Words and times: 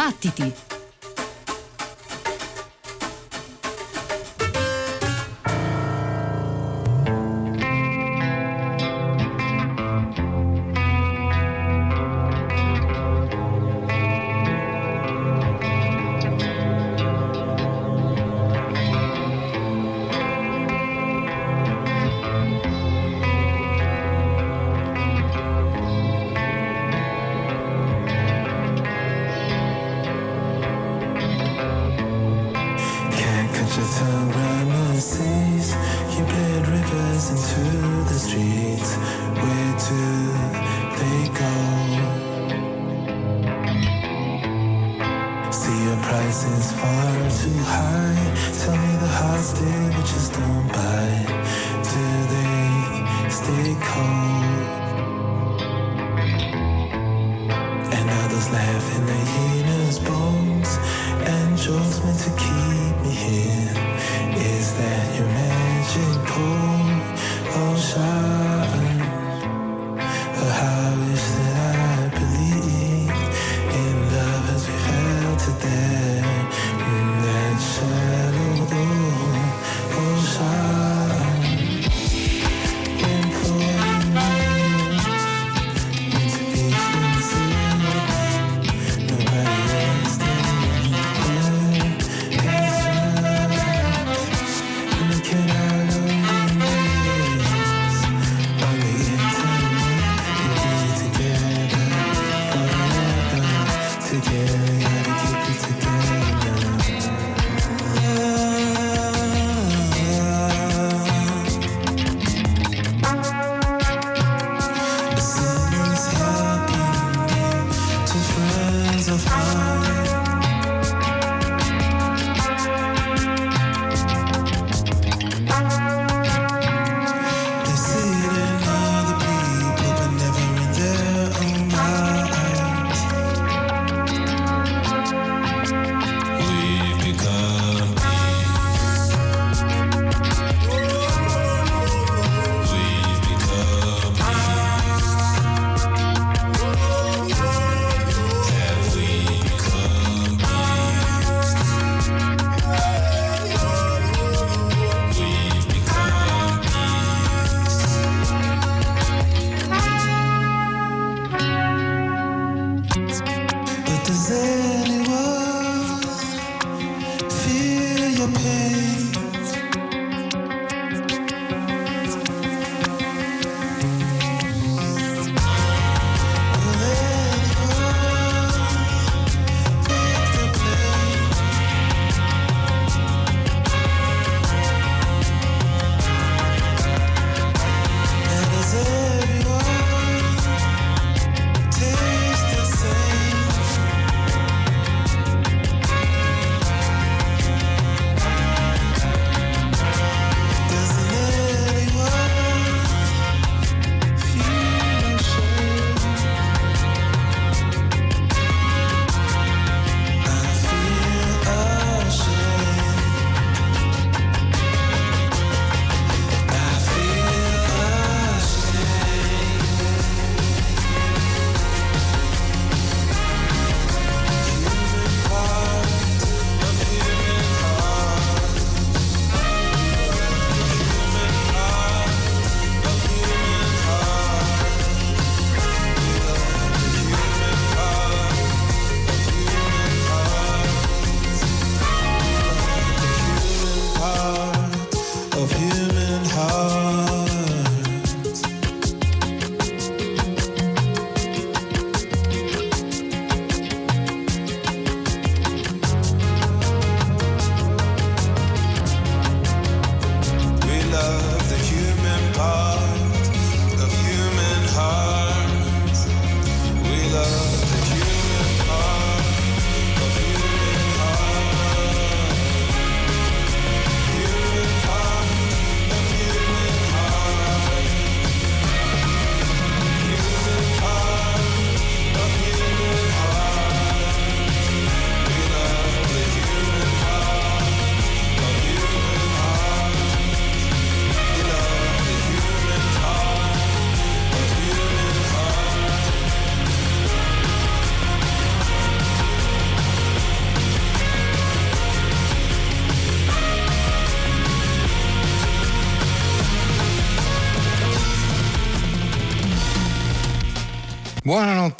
Battiti! 0.00 0.69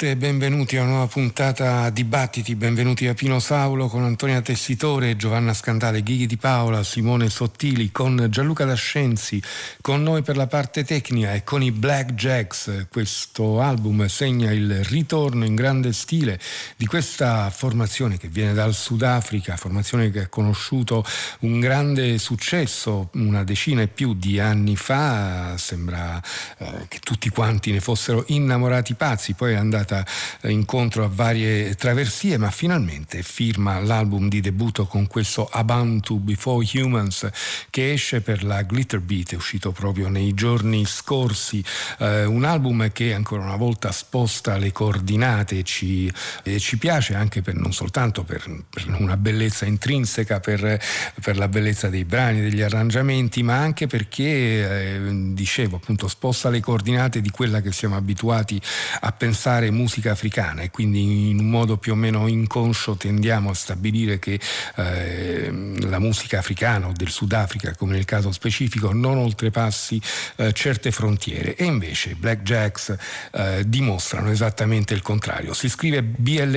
Buonanotte 0.01 0.11
e 0.11 0.17
benvenuti 0.17 0.77
a 0.79 0.81
una 0.81 0.91
nuova 0.93 1.07
puntata 1.09 1.91
Dibattiti, 1.91 2.55
benvenuti 2.55 3.07
a 3.07 3.13
Pino 3.13 3.39
Saulo 3.39 3.87
con 3.89 4.03
Antonia 4.03 4.41
Tessitore, 4.41 5.15
Giovanna 5.15 5.53
Scandale, 5.53 6.03
Ghighi 6.03 6.25
di 6.25 6.39
Paola, 6.39 6.83
Simone 6.83 7.29
Sottili, 7.29 7.91
con 7.93 8.29
Gianluca 8.31 8.65
Dascenzi, 8.65 9.43
con 9.91 10.05
noi 10.05 10.23
per 10.23 10.37
la 10.37 10.47
parte 10.47 10.85
tecnica 10.85 11.35
e 11.35 11.43
con 11.43 11.65
i 11.65 11.73
Black 11.73 12.13
Jacks. 12.13 12.87
Questo 12.89 13.61
album 13.61 14.07
segna 14.07 14.53
il 14.53 14.85
ritorno 14.85 15.45
in 15.45 15.57
grande 15.57 15.93
stile 15.93 16.39
di 16.77 16.87
questa 16.87 17.51
formazione 17.51 18.17
che 18.17 18.29
viene 18.29 18.55
dal 18.55 18.73
Sudafrica, 18.73 19.57
formazione 19.57 20.13
che 20.13 20.21
ha 20.21 20.29
conosciuto 20.29 21.05
un 21.41 21.59
grande 21.59 22.19
successo 22.19 23.11
una 23.15 23.43
decina 23.43 23.83
e 23.83 23.89
più 23.89 24.15
di 24.15 24.39
anni 24.39 24.77
fa, 24.77 25.57
sembra 25.59 26.23
eh, 26.59 26.87
che 26.87 27.01
tutti 27.01 27.29
quanti 27.29 27.73
ne 27.73 27.81
fossero 27.81 28.23
innamorati 28.29 28.95
pazzi 28.95 29.33
poi 29.33 29.55
è 29.55 29.57
andata 29.57 30.07
eh, 30.43 30.53
incontro 30.53 31.03
a 31.03 31.11
varie 31.13 31.75
traversie, 31.75 32.39
ma 32.39 32.53
finalmente 32.53 33.25
firma 33.25 33.81
l'album 33.81 34.29
di 34.29 34.41
debutto 34.41 34.87
con 34.87 35.09
questo 35.09 35.49
Abantu 35.51 36.21
Before 36.21 36.65
Humans 36.75 37.29
che 37.71 37.93
esce 37.93 38.21
per 38.21 38.45
la 38.45 38.63
Glitter 38.63 39.01
Beat, 39.01 39.33
è 39.33 39.35
uscito 39.35 39.73
proprio 39.81 40.09
nei 40.09 40.35
giorni 40.35 40.85
scorsi, 40.85 41.65
eh, 41.99 42.27
un 42.27 42.45
album 42.45 42.93
che 42.93 43.15
ancora 43.15 43.43
una 43.43 43.57
volta 43.57 43.91
sposta 43.93 44.59
le 44.59 44.73
coordinate, 44.73 45.63
ci, 45.63 46.13
eh, 46.45 46.59
ci 46.61 46.77
piace 46.77 47.15
anche 47.15 47.41
per, 47.41 47.55
non 47.55 47.73
soltanto 47.73 48.23
per, 48.23 48.45
per 48.69 48.87
una 48.99 49.17
bellezza 49.17 49.65
intrinseca, 49.65 50.39
per, 50.39 50.79
per, 51.23 51.39
la 51.39 51.49
bellezza 51.49 51.89
dei 51.89 52.05
brani, 52.05 52.43
degli 52.43 52.61
arrangiamenti, 52.61 53.43
ma 53.43 53.57
anche 53.57 53.87
perché, 53.87 54.25
eh, 54.25 55.11
dicevo 55.33 55.77
appunto, 55.77 56.09
sposta 56.09 56.51
le 56.51 56.61
coordinate 56.61 57.23
di 57.23 57.31
quella 57.31 57.63
che 57.63 57.73
siamo 57.73 57.97
abituati 57.97 58.61
a 59.01 59.13
pensare 59.13 59.71
musica 59.71 60.13
africana. 60.13 60.61
E 60.61 60.71
quindi 60.71 61.31
in 61.31 61.39
un 61.39 61.49
modo 61.49 61.79
più 61.79 61.93
o 61.93 61.97
meno 61.97 62.27
inconscio 62.27 62.97
tendiamo 62.97 63.49
a 63.49 63.55
stabilire 63.55 64.19
che 64.19 64.39
eh, 64.77 65.51
la 65.89 65.99
musica 65.99 66.39
africana 66.39 66.89
o 66.89 66.93
del 66.93 67.09
Sudafrica, 67.09 67.75
come 67.75 67.93
nel 67.93 68.05
caso 68.05 68.31
specifico, 68.31 68.93
non 68.93 69.17
oltrepassi 69.61 70.01
eh, 70.37 70.53
certe 70.53 70.91
frontiere 70.91 71.55
e 71.55 71.65
invece 71.65 72.15
Black 72.15 72.43
Jacks 72.43 72.97
eh, 73.33 73.65
dimostrano 73.67 74.31
esattamente 74.31 74.95
il 74.95 75.03
contrario. 75.03 75.53
Si 75.53 75.69
scrive 75.69 76.03
BLKJKS 76.03 76.49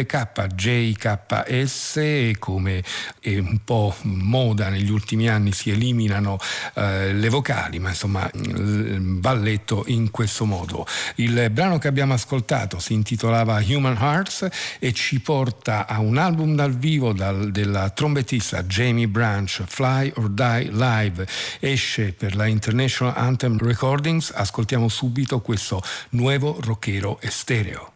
e 1.97 2.35
come 2.39 2.81
è 3.19 3.37
un 3.37 3.59
po' 3.63 3.93
moda 4.03 4.69
negli 4.69 4.89
ultimi 4.89 5.27
anni 5.27 5.51
si 5.51 5.69
eliminano 5.69 6.37
eh, 6.75 7.13
le 7.13 7.29
vocali, 7.29 7.79
ma 7.79 7.89
insomma 7.89 8.29
va 8.33 9.33
letto 9.33 9.83
in 9.87 10.09
questo 10.11 10.45
modo. 10.45 10.85
Il 11.15 11.49
brano 11.51 11.79
che 11.79 11.87
abbiamo 11.87 12.13
ascoltato 12.13 12.79
si 12.79 12.93
intitolava 12.93 13.61
Human 13.65 13.97
Hearts 13.99 14.47
e 14.79 14.93
ci 14.93 15.19
porta 15.19 15.87
a 15.87 15.99
un 15.99 16.17
album 16.17 16.55
dal 16.55 16.75
vivo 16.75 17.11
dal, 17.13 17.51
della 17.51 17.89
trombettista 17.89 18.63
Jamie 18.63 19.07
Branch, 19.07 19.63
Fly 19.65 20.13
or 20.15 20.29
Die 20.29 20.69
Live. 20.71 21.27
Esce 21.59 22.13
per 22.13 22.35
la 22.35 22.45
International 22.45 22.92
Anthem 23.01 23.57
Recordings. 23.57 24.31
Ascoltiamo 24.31 24.87
subito 24.87 25.39
questo 25.41 25.81
nuovo 26.09 26.57
rockero 26.61 27.19
estereo. 27.21 27.93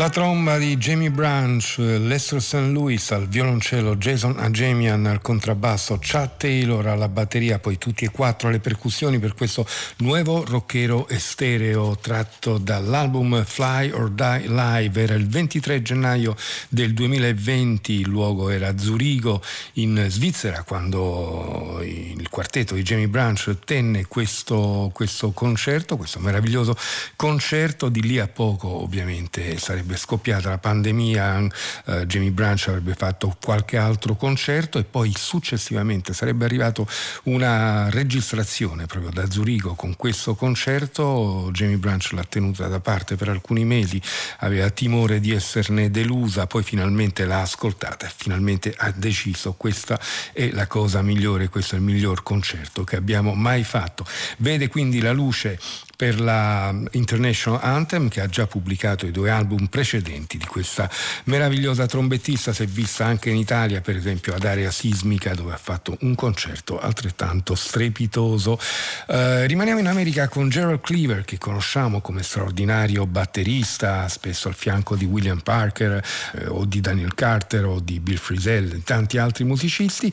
La 0.00 0.08
tromba 0.08 0.56
di 0.56 0.78
Jamie 0.78 1.10
Branch, 1.10 1.74
Lester 1.76 2.40
St. 2.40 2.54
Louis 2.54 3.10
al 3.10 3.28
violoncello, 3.28 3.96
Jason 3.96 4.34
Agemian 4.38 5.04
al 5.04 5.20
contrabbasso, 5.20 5.98
Chad 6.00 6.38
Taylor 6.38 6.86
alla 6.86 7.08
batteria, 7.08 7.58
poi 7.58 7.76
tutti 7.76 8.06
e 8.06 8.10
quattro 8.10 8.48
alle 8.48 8.60
percussioni 8.60 9.18
per 9.18 9.34
questo 9.34 9.66
nuovo 9.98 10.42
rockero 10.42 11.06
estereo 11.06 11.98
tratto 11.98 12.56
dall'album 12.56 13.44
Fly 13.44 13.90
or 13.90 14.10
Die 14.10 14.48
Live. 14.48 15.02
Era 15.02 15.12
il 15.12 15.28
23 15.28 15.82
gennaio 15.82 16.34
del 16.70 16.94
2020, 16.94 17.92
il 17.92 18.08
luogo 18.08 18.48
era 18.48 18.78
Zurigo 18.78 19.42
in 19.74 20.06
Svizzera 20.08 20.62
quando 20.62 21.80
il 21.82 22.26
quartetto 22.30 22.74
di 22.74 22.80
Jamie 22.80 23.08
Branch 23.08 23.54
tenne 23.66 24.06
questo, 24.06 24.90
questo 24.94 25.32
concerto, 25.32 25.98
questo 25.98 26.20
meraviglioso 26.20 26.74
concerto. 27.16 27.90
Di 27.90 28.00
lì 28.00 28.18
a 28.18 28.28
poco 28.28 28.82
ovviamente 28.82 29.58
sarebbe 29.58 29.88
sarebbe 29.90 29.96
scoppiata 29.96 30.48
la 30.50 30.58
pandemia, 30.58 31.48
eh, 31.86 32.06
Jamie 32.06 32.30
Branch 32.30 32.64
avrebbe 32.68 32.94
fatto 32.94 33.36
qualche 33.42 33.76
altro 33.76 34.14
concerto 34.14 34.78
e 34.78 34.84
poi 34.84 35.12
successivamente 35.16 36.12
sarebbe 36.12 36.44
arrivato 36.44 36.86
una 37.24 37.90
registrazione 37.90 38.86
proprio 38.86 39.10
da 39.10 39.28
Zurigo 39.28 39.74
con 39.74 39.96
questo 39.96 40.34
concerto. 40.34 41.48
Jamie 41.52 41.76
Branch 41.76 42.12
l'ha 42.12 42.24
tenuta 42.24 42.68
da 42.68 42.80
parte 42.80 43.16
per 43.16 43.28
alcuni 43.28 43.64
mesi, 43.64 44.00
aveva 44.38 44.70
timore 44.70 45.20
di 45.20 45.32
esserne 45.32 45.90
delusa, 45.90 46.46
poi 46.46 46.62
finalmente 46.62 47.24
l'ha 47.24 47.40
ascoltata 47.40 48.06
e 48.06 48.12
finalmente 48.14 48.74
ha 48.76 48.92
deciso 48.92 49.54
questa 49.54 49.98
è 50.32 50.50
la 50.52 50.66
cosa 50.66 51.02
migliore, 51.02 51.48
questo 51.48 51.74
è 51.74 51.78
il 51.78 51.84
miglior 51.84 52.22
concerto 52.22 52.84
che 52.84 52.96
abbiamo 52.96 53.34
mai 53.34 53.64
fatto. 53.64 54.04
Vede 54.38 54.68
quindi 54.68 55.00
la 55.00 55.12
luce 55.12 55.58
per 56.00 56.18
la 56.18 56.74
International 56.92 57.60
Anthem 57.62 58.08
che 58.08 58.22
ha 58.22 58.26
già 58.26 58.46
pubblicato 58.46 59.04
i 59.04 59.10
due 59.10 59.28
album 59.28 59.66
precedenti 59.66 60.38
di 60.38 60.46
questa 60.46 60.88
meravigliosa 61.24 61.84
trombettista, 61.84 62.54
si 62.54 62.62
è 62.62 62.66
vista 62.66 63.04
anche 63.04 63.28
in 63.28 63.36
Italia 63.36 63.82
per 63.82 63.96
esempio 63.96 64.32
ad 64.32 64.42
Area 64.46 64.70
Sismica 64.70 65.34
dove 65.34 65.52
ha 65.52 65.58
fatto 65.58 65.98
un 66.00 66.14
concerto 66.14 66.80
altrettanto 66.80 67.54
strepitoso. 67.54 68.58
Eh, 69.08 69.46
rimaniamo 69.46 69.78
in 69.78 69.88
America 69.88 70.26
con 70.28 70.48
Gerald 70.48 70.80
Cleaver 70.80 71.26
che 71.26 71.36
conosciamo 71.36 72.00
come 72.00 72.22
straordinario 72.22 73.04
batterista, 73.04 74.08
spesso 74.08 74.48
al 74.48 74.54
fianco 74.54 74.96
di 74.96 75.04
William 75.04 75.40
Parker 75.40 76.02
eh, 76.32 76.46
o 76.46 76.64
di 76.64 76.80
Daniel 76.80 77.12
Carter 77.12 77.66
o 77.66 77.78
di 77.78 78.00
Bill 78.00 78.16
Frisell 78.16 78.72
e 78.72 78.82
tanti 78.82 79.18
altri 79.18 79.44
musicisti 79.44 80.10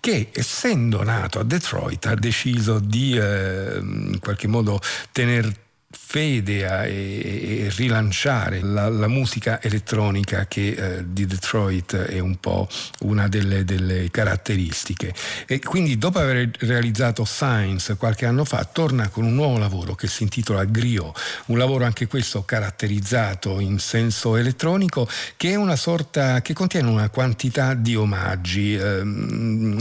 che 0.00 0.28
essendo 0.32 1.02
nato 1.02 1.38
a 1.38 1.44
Detroit 1.44 2.04
ha 2.04 2.14
deciso 2.14 2.78
di 2.78 3.16
eh, 3.16 3.78
in 3.80 4.18
qualche 4.20 4.46
modo 4.46 4.78
tenere 5.12 5.28
tener 5.30 5.69
fede 5.92 6.68
a, 6.68 6.86
e, 6.86 7.64
e, 7.64 7.72
rilanciare 7.76 8.60
la, 8.62 8.88
la, 8.88 9.08
musica 9.08 9.60
elettronica 9.60 10.46
che 10.46 10.68
eh, 10.70 11.04
di 11.04 11.26
Detroit 11.26 11.96
è 11.96 12.20
un 12.20 12.38
po' 12.38 12.68
una 13.00 13.26
delle, 13.26 13.64
delle, 13.64 14.08
caratteristiche. 14.10 15.12
E 15.46 15.58
quindi 15.58 15.98
dopo 15.98 16.20
aver 16.20 16.50
realizzato 16.60 17.24
Science 17.24 17.96
qualche 17.96 18.26
anno 18.26 18.44
fa 18.44 18.64
torna 18.64 19.08
con 19.08 19.24
un 19.24 19.34
nuovo 19.34 19.58
lavoro 19.58 19.96
che 19.96 20.06
si 20.06 20.22
intitola 20.22 20.64
Griot, 20.64 21.18
un 21.46 21.58
lavoro 21.58 21.84
anche 21.84 22.06
questo 22.06 22.44
caratterizzato 22.44 23.58
in 23.58 23.80
senso 23.80 24.36
elettronico 24.36 25.08
che 25.36 25.50
è 25.50 25.54
una 25.56 25.76
sorta 25.76 26.40
che 26.40 26.54
contiene 26.54 26.88
una 26.88 27.08
quantità 27.08 27.74
di 27.74 27.96
omaggi. 27.96 28.74
Eh, 28.74 29.02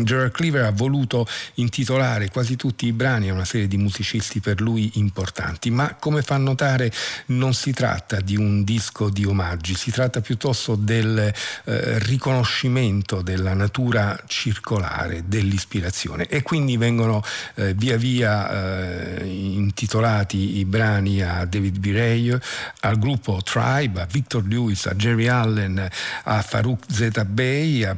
Gerard 0.03 0.31
Cleaver 0.31 0.63
ha 0.65 0.71
voluto 0.71 1.27
intitolare 1.55 2.29
quasi 2.29 2.55
tutti 2.55 2.87
i 2.87 2.93
brani 2.93 3.29
a 3.29 3.33
una 3.33 3.45
serie 3.45 3.67
di 3.67 3.77
musicisti 3.77 4.39
per 4.39 4.59
lui 4.59 4.91
importanti, 4.95 5.69
ma 5.69 5.97
come 5.99 6.21
fa 6.21 6.37
notare 6.37 6.91
non 7.27 7.53
si 7.53 7.73
tratta 7.73 8.19
di 8.21 8.35
un 8.35 8.63
disco 8.63 9.09
di 9.09 9.25
omaggi, 9.25 9.75
si 9.75 9.91
tratta 9.91 10.21
piuttosto 10.21 10.75
del 10.75 11.17
eh, 11.65 11.99
riconoscimento 11.99 13.21
della 13.21 13.53
natura 13.53 14.17
circolare 14.25 15.23
dell'ispirazione 15.25 16.27
e 16.27 16.41
quindi 16.41 16.77
vengono 16.77 17.23
eh, 17.55 17.73
via 17.73 17.97
via 17.97 19.19
eh, 19.19 19.25
intitolati 19.25 20.57
i 20.57 20.65
brani 20.65 21.21
a 21.21 21.45
David 21.45 21.77
Birey, 21.79 22.35
al 22.81 22.97
gruppo 22.97 23.39
Tribe, 23.43 24.01
a 24.01 24.07
Victor 24.09 24.45
Lewis, 24.45 24.85
a 24.85 24.93
Jerry 24.95 25.27
Allen, 25.27 25.87
a 26.23 26.41
Farouk 26.41 26.85
Zetabey, 26.87 27.83
a 27.83 27.95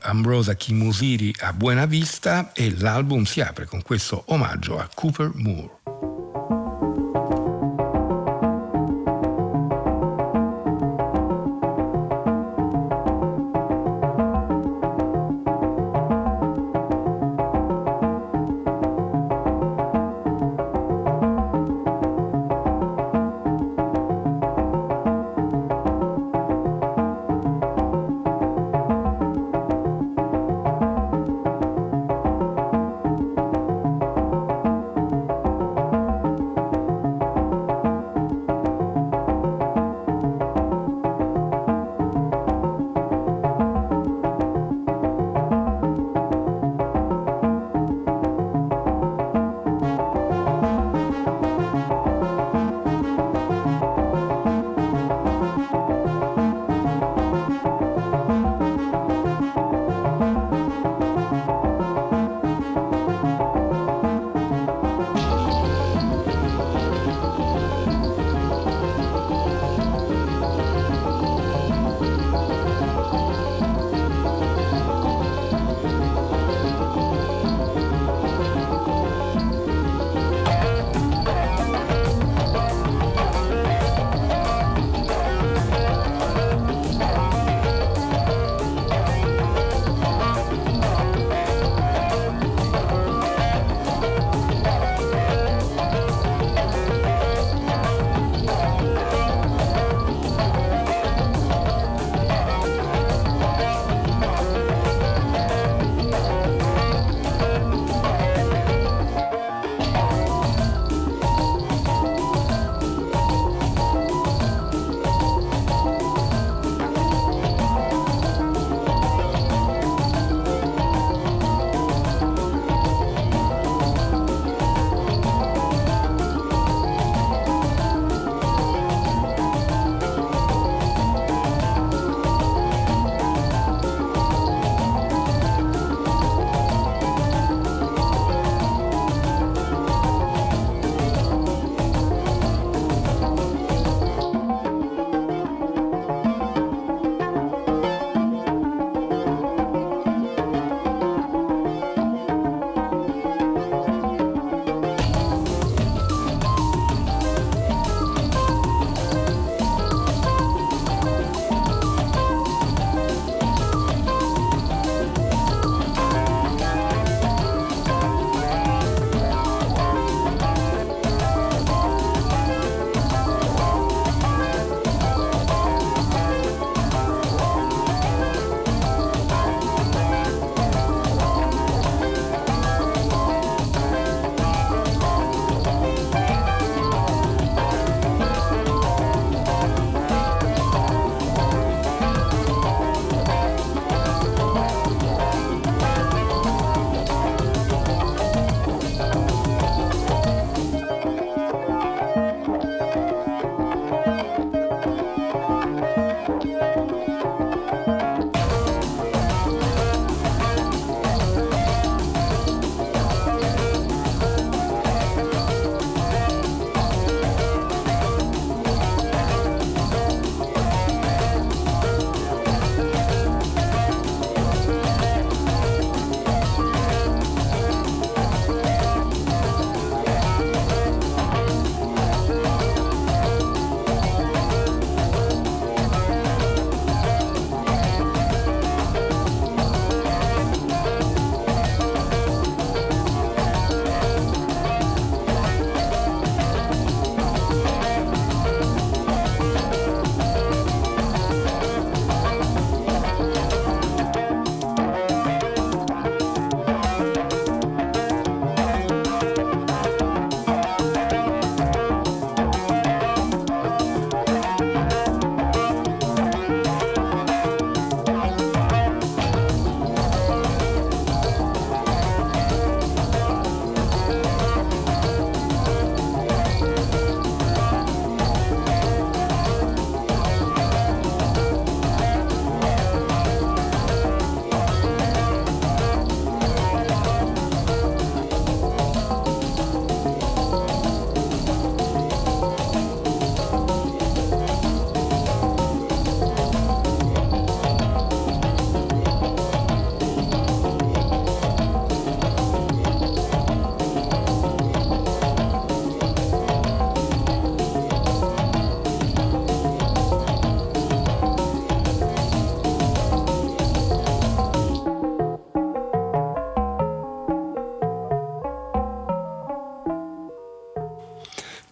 Ambrosa 0.00 0.54
Kimusiri, 0.54 1.34
a 1.40 1.52
Buena 1.52 1.86
Vista 1.86 2.52
e 2.52 2.74
l'album 2.78 3.24
si 3.24 3.40
apre 3.40 3.66
con 3.66 3.82
questo 3.82 4.22
omaggio 4.26 4.78
a 4.78 4.88
Cooper 4.92 5.30
Moore. 5.34 5.73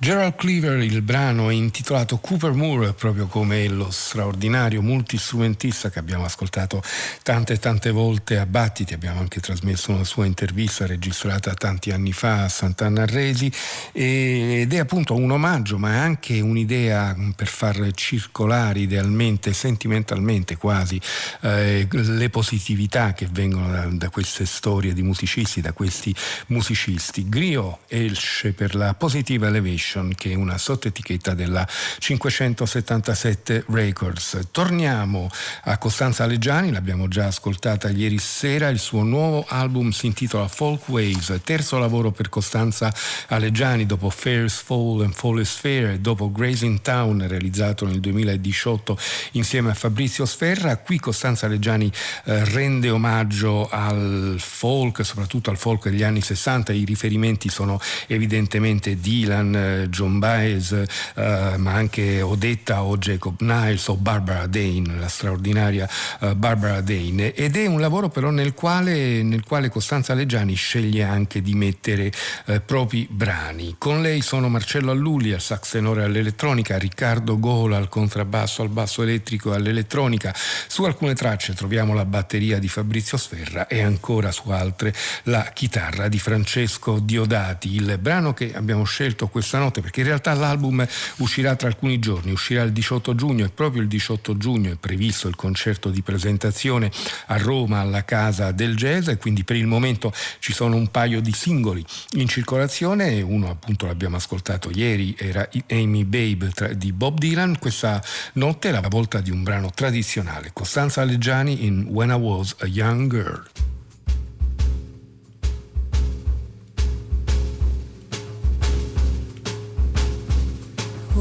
Gerald 0.03 0.35
Cleaver, 0.35 0.81
il 0.81 1.01
brano 1.01 1.49
è 1.49 1.53
intitolato 1.53 2.17
Cooper 2.19 2.51
Moore, 2.51 2.93
proprio 2.93 3.29
come 3.29 3.69
lo 3.69 3.93
straordinario 3.93 4.83
multistrumentista 4.83 5.91
che 5.91 6.01
abbiamo 6.01 6.25
ascoltato 6.25 6.83
tante 7.23 7.57
tante 7.61 7.93
volte 7.93 8.37
a 8.37 8.45
Battiti, 8.45 8.95
abbiamo 8.95 9.21
anche 9.21 9.39
trasmesso 9.39 9.93
una 9.93 10.03
sua 10.03 10.27
intervista 10.27 10.87
registrata 10.87 11.55
tanti 11.55 11.93
anni 11.93 12.13
fa 12.13 12.43
a 12.43 12.49
Sant'Anna 12.49 13.07
Resi. 13.07 13.49
Ed 13.93 14.73
è 14.73 14.79
appunto 14.79 15.15
un 15.15 15.31
omaggio 15.31 15.79
ma 15.79 15.93
è 15.93 15.99
anche 15.99 16.41
un'idea 16.41 17.17
per 17.37 17.47
far 17.47 17.93
circolare 17.95 18.81
idealmente, 18.81 19.53
sentimentalmente 19.53 20.57
quasi, 20.57 21.01
eh, 21.43 21.87
le 21.89 22.29
positività 22.29 23.13
che 23.13 23.29
vengono 23.31 23.71
da, 23.71 23.85
da, 23.85 24.11
queste 24.11 24.47
storie 24.47 24.95
di 24.95 25.03
musicisti, 25.03 25.61
da 25.61 25.73
questi 25.73 26.13
musicisti. 26.49 27.29
Grio 27.29 27.79
esce 27.87 28.53
per 28.53 28.75
la 28.75 28.95
Positive 28.95 29.47
Elevation 29.47 29.91
Edition, 29.93 30.15
che 30.15 30.31
è 30.31 30.35
una 30.35 30.57
sottoetichetta 30.57 31.35
della 31.35 31.67
577 31.99 33.65
Records. 33.69 34.49
Torniamo 34.51 35.29
a 35.65 35.77
Costanza 35.79 36.25
Leggiani, 36.27 36.73
l'abbiamo 36.73 37.09
già 37.09 37.27
ascoltata 37.27 37.91
ieri 37.91 38.19
sera, 38.19 38.69
il 38.69 38.79
suo 38.79 39.03
nuovo 39.03 39.45
album 39.49 39.91
si 39.91 40.07
intitola 40.07 40.49
Folk 40.49 40.89
Waves, 40.89 41.41
terzo 41.45 41.79
lavoro 41.79 42.11
per 42.11 42.29
Costanza 42.29 42.93
Alleggiani 43.29 43.85
dopo 43.87 44.09
Fair's 44.09 44.61
Fall 44.61 45.03
and 45.03 45.13
Fall 45.13 45.41
is 45.41 45.51
Fair 45.51 45.99
dopo 45.99 46.31
Grazing 46.31 46.81
Town 46.81 47.25
realizzato 47.27 47.87
nel 47.87 48.01
2018 48.01 48.99
insieme 49.33 49.71
a 49.71 49.75
Fabrizio 49.75 50.25
Sferra. 50.25 50.77
Qui 50.79 50.99
Costanza 50.99 51.47
Leggiani 51.47 51.91
eh, 52.25 52.45
rende 52.47 52.91
omaggio 52.91 53.69
al 53.69 54.37
folk, 54.39 55.05
soprattutto 55.05 55.51
al 55.51 55.59
folk 55.59 55.89
degli 55.89 56.03
anni 56.03 56.21
60, 56.21 56.73
i 56.73 56.85
riferimenti 56.85 57.49
sono 57.49 57.81
evidentemente 58.07 59.01
Dylan, 59.03 59.55
eh, 59.55 59.82
John 59.89 60.19
Baez, 60.19 60.73
eh, 60.73 61.55
ma 61.57 61.73
anche 61.73 62.23
Odetta 62.23 62.83
o 62.83 62.97
Jacob 62.99 63.41
Niles 63.41 63.89
o 63.89 63.97
Barbara 63.97 64.47
Dane, 64.47 64.99
la 64.99 65.09
straordinaria 65.09 65.89
eh, 66.21 66.35
Barbara 66.35 66.81
Dane. 66.81 67.33
Ed 67.35 67.57
è 67.57 67.67
un 67.67 67.81
lavoro 67.81 68.09
però 68.09 68.31
nel 68.31 68.55
quale, 68.55 69.23
nel 69.23 69.45
quale 69.45 69.69
Costanza 69.69 70.15
Leggiani 70.15 70.55
sceglie 70.55 71.03
anche 71.03 71.41
di 71.43 71.55
mettere 71.55 72.13
eh, 72.47 72.61
propri 72.61 73.07
brani. 73.11 73.77
Con 73.79 74.03
lei 74.03 74.21
sono 74.21 74.49
Marcello 74.49 74.91
Alluli 74.91 75.33
al 75.33 75.41
sax 75.41 75.71
tenore 75.71 76.05
all'elettronica, 76.05 76.79
Riccardo 76.79 77.39
Gola 77.39 77.77
al 77.77 77.89
contrabbasso, 77.89 78.63
al 78.63 78.69
basso 78.69 79.03
elettrico 79.03 79.53
e 79.53 79.57
all'elettronica. 79.57 80.35
Su 80.35 80.85
alcune 80.85 81.15
tracce 81.15 81.55
troviamo 81.55 81.95
la 81.95 82.05
batteria 82.05 82.59
di 82.59 82.69
Fabrizio 82.69 83.17
Sferra 83.17 83.67
e 83.67 83.83
ancora 83.83 84.31
su 84.31 84.51
altre 84.51 84.95
la 85.25 85.51
chitarra 85.53 86.09
di 86.09 86.19
Francesco 86.19 86.99
Diodati. 86.99 87.75
Il 87.75 87.99
brano 87.99 88.35
che 88.35 88.53
abbiamo 88.55 88.85
scelto 88.85 89.29
questa 89.29 89.59
notte 89.59 89.72
perché 89.81 90.01
in 90.01 90.07
realtà 90.07 90.35
l'album 90.35 90.87
uscirà 91.19 91.57
tra 91.57 91.69
alcuni 91.69 91.99
giorni, 91.99 92.33
uscirà 92.33 92.63
il 92.63 92.73
18 92.73 93.15
giugno 93.15 93.45
e 93.45 93.49
proprio 93.49 93.83
il 93.83 93.89
18 93.89 94.37
giugno 94.37 94.73
è 94.73 94.77
previsto 94.77 95.29
il 95.29 95.37
concerto 95.37 95.89
di 95.91 96.03
presentazione 96.03 96.91
a 97.27 97.37
Roma 97.39 97.81
alla 97.81 98.05
Casa 98.05 98.53
del 98.53 98.77
Jazz 98.77 99.09
e 99.09 99.17
quindi 99.17 99.45
per 99.45 99.57
il 99.57 99.67
momento 99.67 100.13
ci 100.39 100.53
sono 100.53 100.77
un 100.77 100.91
paio 100.91 101.21
di 101.21 101.33
singoli 101.33 101.85
in 102.13 102.29
circolazione, 102.29 103.21
uno 103.21 103.51
appunto 103.51 103.87
l'abbiamo 103.87 104.17
ascoltato 104.17 104.71
ieri, 104.71 105.15
era 105.19 105.49
Amy 105.69 106.05
Babe 106.05 106.53
di 106.77 106.93
Bob 106.93 107.19
Dylan, 107.19 107.59
questa 107.59 108.03
notte 108.35 108.69
è 108.69 108.73
la 108.73 108.81
volta 108.89 109.21
di 109.21 109.31
un 109.31 109.43
brano 109.43 109.71
tradizionale, 109.71 110.51
Costanza 110.53 111.05
Leggiani 111.05 111.65
in 111.65 111.87
When 111.89 112.11
I 112.11 112.15
Was 112.15 112.57
a 112.59 112.67
Young 112.67 113.11
Girl. 113.11 113.72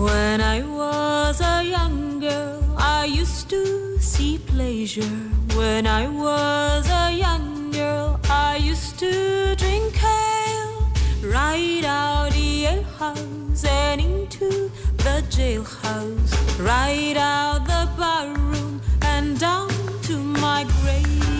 When 0.01 0.41
I 0.41 0.63
was 0.63 1.41
a 1.41 1.63
young 1.63 2.19
girl, 2.19 2.63
I 2.75 3.05
used 3.05 3.51
to 3.51 3.99
see 3.99 4.39
pleasure. 4.39 5.15
When 5.55 5.85
I 5.85 6.07
was 6.07 6.89
a 6.89 7.13
young 7.15 7.69
girl, 7.69 8.19
I 8.27 8.55
used 8.55 8.97
to 8.97 9.55
drink 9.55 9.93
ale 10.03 10.89
right 11.21 11.85
out 11.85 12.31
the 12.31 12.65
alehouse 12.65 13.63
and 13.63 14.01
into 14.01 14.71
the 15.05 15.21
jailhouse, 15.29 16.33
right 16.57 17.15
out 17.15 17.67
the 17.67 17.87
barroom 17.95 18.81
and 19.03 19.39
down 19.39 19.69
to 20.07 20.17
my 20.17 20.65
grave. 20.81 21.30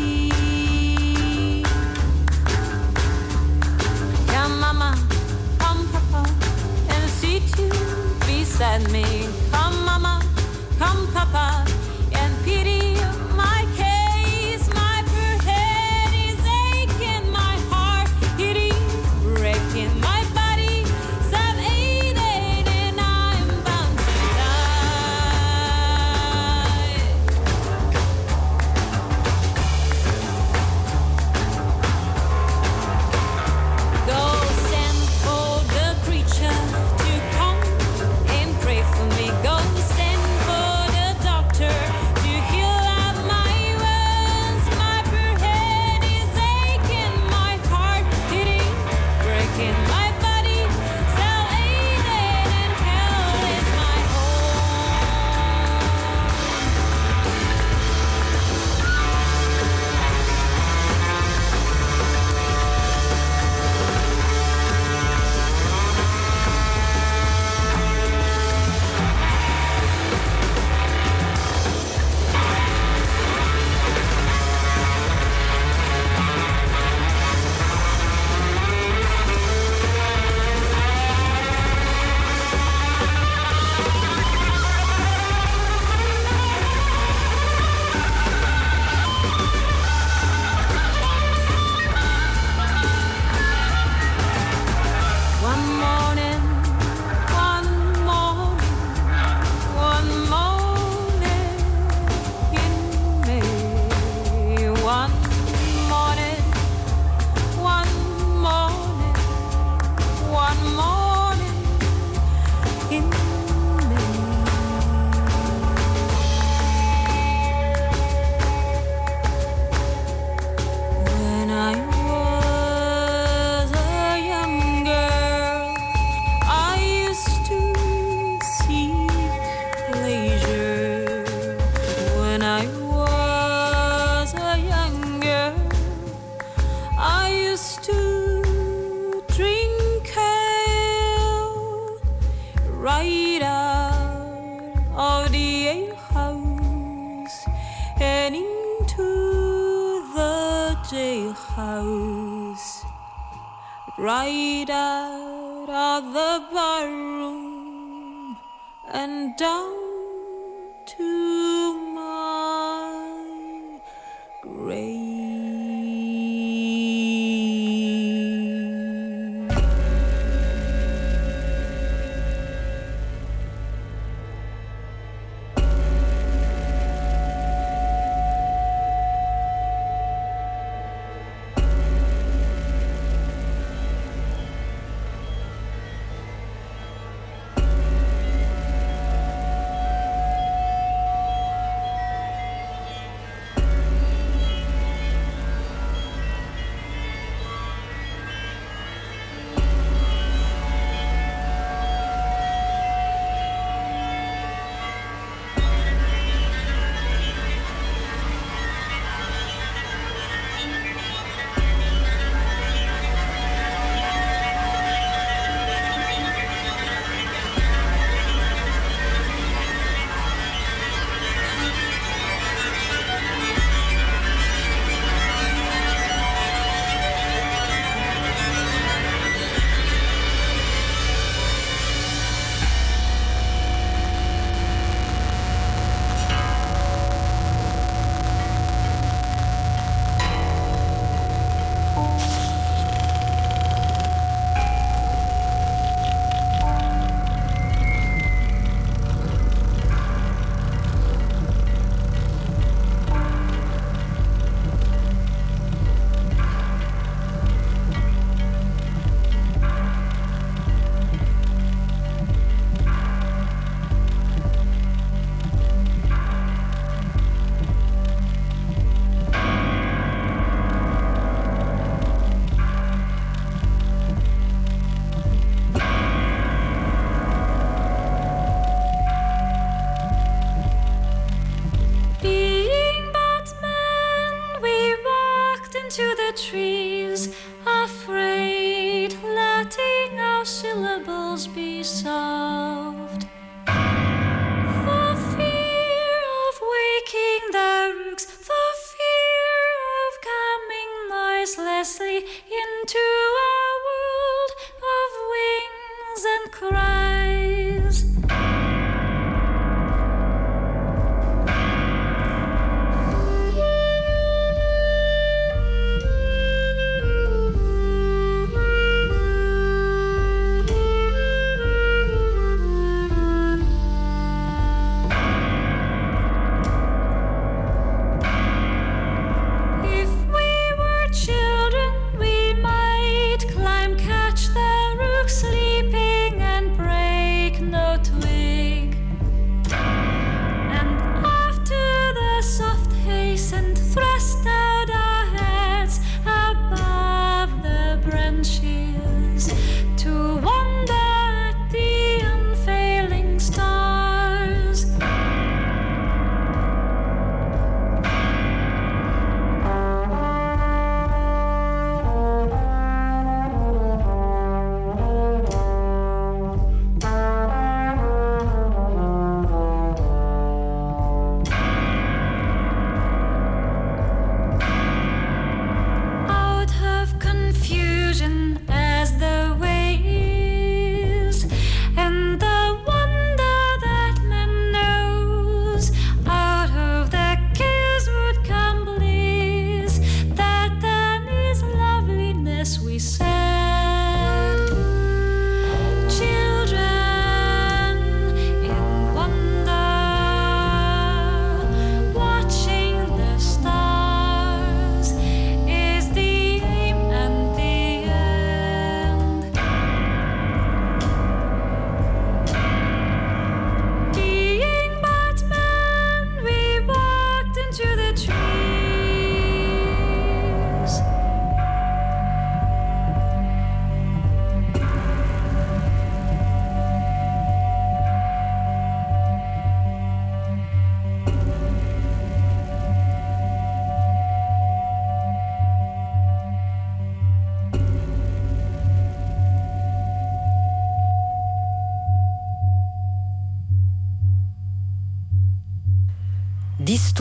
inside 8.62 8.92
me 8.92 9.41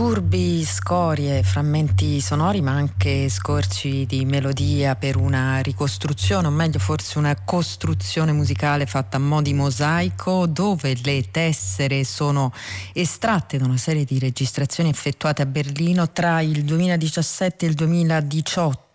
Disturbi, 0.00 0.64
scorie, 0.64 1.42
frammenti 1.42 2.22
sonori, 2.22 2.62
ma 2.62 2.70
anche 2.70 3.28
scorci 3.28 4.06
di 4.06 4.24
melodia 4.24 4.96
per 4.96 5.16
una 5.16 5.60
ricostruzione, 5.60 6.46
o 6.46 6.50
meglio 6.50 6.78
forse 6.78 7.18
una 7.18 7.36
costruzione 7.44 8.32
musicale 8.32 8.86
fatta 8.86 9.18
a 9.18 9.20
mo' 9.20 9.42
di 9.42 9.52
mosaico, 9.52 10.46
dove 10.46 10.96
le 11.02 11.30
tessere 11.30 12.04
sono 12.04 12.50
estratte 12.94 13.58
da 13.58 13.66
una 13.66 13.76
serie 13.76 14.06
di 14.06 14.18
registrazioni 14.18 14.88
effettuate 14.88 15.42
a 15.42 15.46
Berlino 15.46 16.10
tra 16.10 16.40
il 16.40 16.64
2017 16.64 17.66
e 17.66 17.68
il 17.68 17.74
2018 17.74 18.89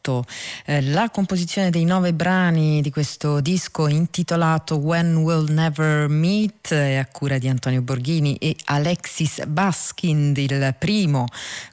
eh, 0.66 0.82
la 0.82 1.10
composizione 1.10 1.70
dei 1.70 1.84
nove 1.84 2.14
brani 2.14 2.82
di 2.82 2.92
questo 2.92 3.42
disco 3.42 3.88
intitolato 3.88 4.76
When 4.76 5.18
We'll 5.18 5.52
Never 5.52 6.08
Meet 6.08 6.74
è 6.74 6.96
a 6.96 7.06
cura 7.08 7.38
di 7.38 7.48
Antonio 7.48 7.82
Borghini 7.82 8.36
e 8.36 8.56
Alexis 8.66 9.46
Baskind, 9.46 10.38
il 10.38 10.76
primo 10.78 11.26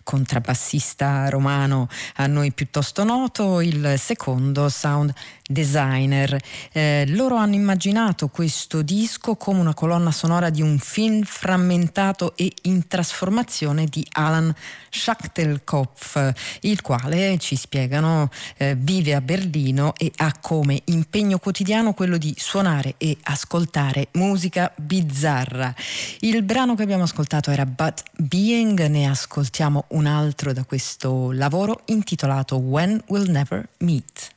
contrabbassista 0.03 1.29
romano 1.29 1.89
a 2.17 2.27
noi 2.27 2.53
piuttosto 2.53 3.05
noto, 3.05 3.61
il 3.61 3.95
secondo 3.99 4.69
sound 4.69 5.13
designer. 5.53 6.37
Eh, 6.73 7.05
loro 7.09 7.37
hanno 7.37 7.55
immaginato 7.55 8.29
questo 8.29 8.83
disco 8.83 9.37
come 9.37 9.61
una 9.61 9.75
colonna 9.75 10.11
sonora 10.11 10.51
di 10.51 10.63
un 10.63 10.79
film 10.79 11.23
frammentato 11.23 12.35
e 12.37 12.53
in 12.63 12.89
trasformazione 12.89 13.87
di 13.87 14.05
Alan 14.13 14.53
Schachtelkopf, 14.89 16.33
il 16.61 16.81
quale 16.81 17.39
ci 17.39 17.57
spiegano 17.57 18.22
eh, 18.58 18.76
vive 18.76 19.14
a 19.14 19.22
Berlino 19.22 19.94
e 19.98 20.12
ha 20.18 20.34
come 20.40 20.82
impegno 20.86 21.40
quotidiano 21.40 21.94
quello 21.94 22.18
di 22.18 22.34
suonare 22.38 22.96
e 22.98 23.18
ascoltare 23.24 24.10
musica 24.14 24.72
bizzarra. 24.76 25.74
Il 26.20 26.44
brano 26.44 26.76
che 26.76 26.84
abbiamo 26.84 27.04
ascoltato 27.04 27.52
era 27.52 27.66
But 27.66 28.04
Being, 28.16 28.86
ne 28.88 29.08
ascoltiamo 29.08 29.86
un 29.90 30.06
altro 30.06 30.54
da 30.54 30.64
questo 30.64 31.32
lavoro 31.32 31.82
intitolato 31.86 32.58
When 32.58 33.02
We'll 33.08 33.30
Never 33.30 33.68
Meet. 33.80 34.30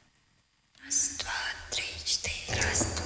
Раз, 0.83 1.17
два, 1.19 1.31
три, 1.69 1.85
четыре. 2.05 2.61
Раз, 2.61 2.95
два, 2.95 3.04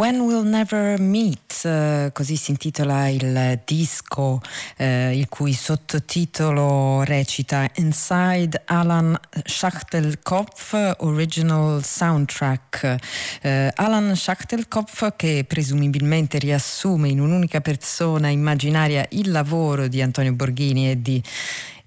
When 0.00 0.20
We'll 0.20 0.46
Never 0.46 0.98
Meet, 0.98 1.66
eh, 1.66 2.10
così 2.14 2.36
si 2.36 2.52
intitola 2.52 3.08
il 3.08 3.60
disco, 3.66 4.40
eh, 4.78 5.14
il 5.14 5.28
cui 5.28 5.52
sottotitolo 5.52 7.02
recita 7.02 7.68
Inside 7.74 8.62
Alan 8.64 9.14
Schachtelkopf 9.44 10.94
Original 11.00 11.84
Soundtrack. 11.84 12.96
Eh, 13.42 13.70
Alan 13.74 14.16
Schachtelkopf 14.16 15.16
che 15.16 15.44
presumibilmente 15.46 16.38
riassume 16.38 17.10
in 17.10 17.20
un'unica 17.20 17.60
persona 17.60 18.28
immaginaria 18.28 19.04
il 19.10 19.30
lavoro 19.30 19.86
di 19.86 20.00
Antonio 20.00 20.32
Borghini 20.32 20.92
e 20.92 21.02
di 21.02 21.22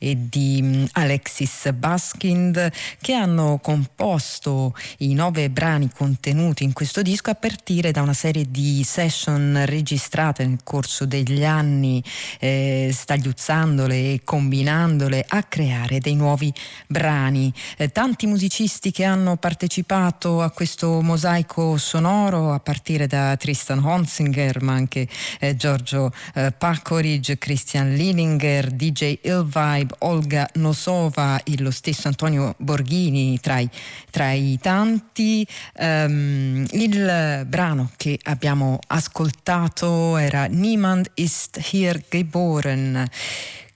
e 0.04 0.28
di 0.30 0.60
mm, 0.62 0.84
Alexis 0.94 1.72
Baskind 1.72 2.72
che 3.00 3.14
hanno 3.14 3.60
composto 3.62 4.76
i 4.98 5.14
nove 5.14 5.50
brani 5.50 5.90
contenuti 5.96 6.66
in 6.66 6.74
questo 6.74 7.02
disco 7.02 7.30
a 7.30 7.36
partire 7.36 7.92
da 7.92 8.02
una 8.02 8.14
serie 8.14 8.46
di 8.50 8.84
session 8.84 9.64
registrate 9.66 10.46
nel 10.46 10.60
corso 10.64 11.06
degli 11.06 11.46
anni 11.46 12.04
eh, 12.40 12.90
stagliuzzandole 12.92 13.96
e 13.96 14.22
combinandole 14.26 15.24
a 15.26 15.44
creare 15.44 16.00
dei 16.00 16.16
nuovi 16.16 16.54
brani. 16.88 17.54
Eh, 17.78 17.90
tanti 17.90 18.26
musicisti 18.26 18.92
che 18.92 19.06
hanno 19.06 19.38
partecipato 19.38 20.42
a 20.42 20.52
questo 20.52 21.02
mosaico 21.02 21.78
sonoro 21.78 22.52
a 22.52 22.60
partire 22.60 23.08
da 23.08 23.38
Tristan 23.38 23.80
Honsinger 23.80 24.62
ma 24.62 24.74
anche 24.74 25.08
eh, 25.40 25.56
Giorgio 25.56 26.12
eh, 26.36 26.52
Pacoridge, 26.52 27.38
Christian 27.38 27.94
Lillinger, 27.94 28.70
DJ 28.70 29.20
Ilvibe 29.22 29.93
Olga 30.00 30.50
Nosova 30.56 31.42
e 31.44 31.62
lo 31.62 31.72
stesso 31.72 32.08
Antonio 32.08 32.56
Borghini 32.58 33.40
tra 33.40 33.60
i, 33.60 33.70
tra 34.10 34.32
i 34.32 34.58
tanti. 34.62 35.46
Um, 35.78 36.66
il 36.72 37.46
brano 37.48 37.92
che 37.98 38.20
abbiamo 38.24 38.80
ascoltato 38.88 40.18
era 40.18 40.46
Niemand 40.46 41.10
ist 41.16 41.60
hier 41.72 42.02
geboren. 42.10 43.10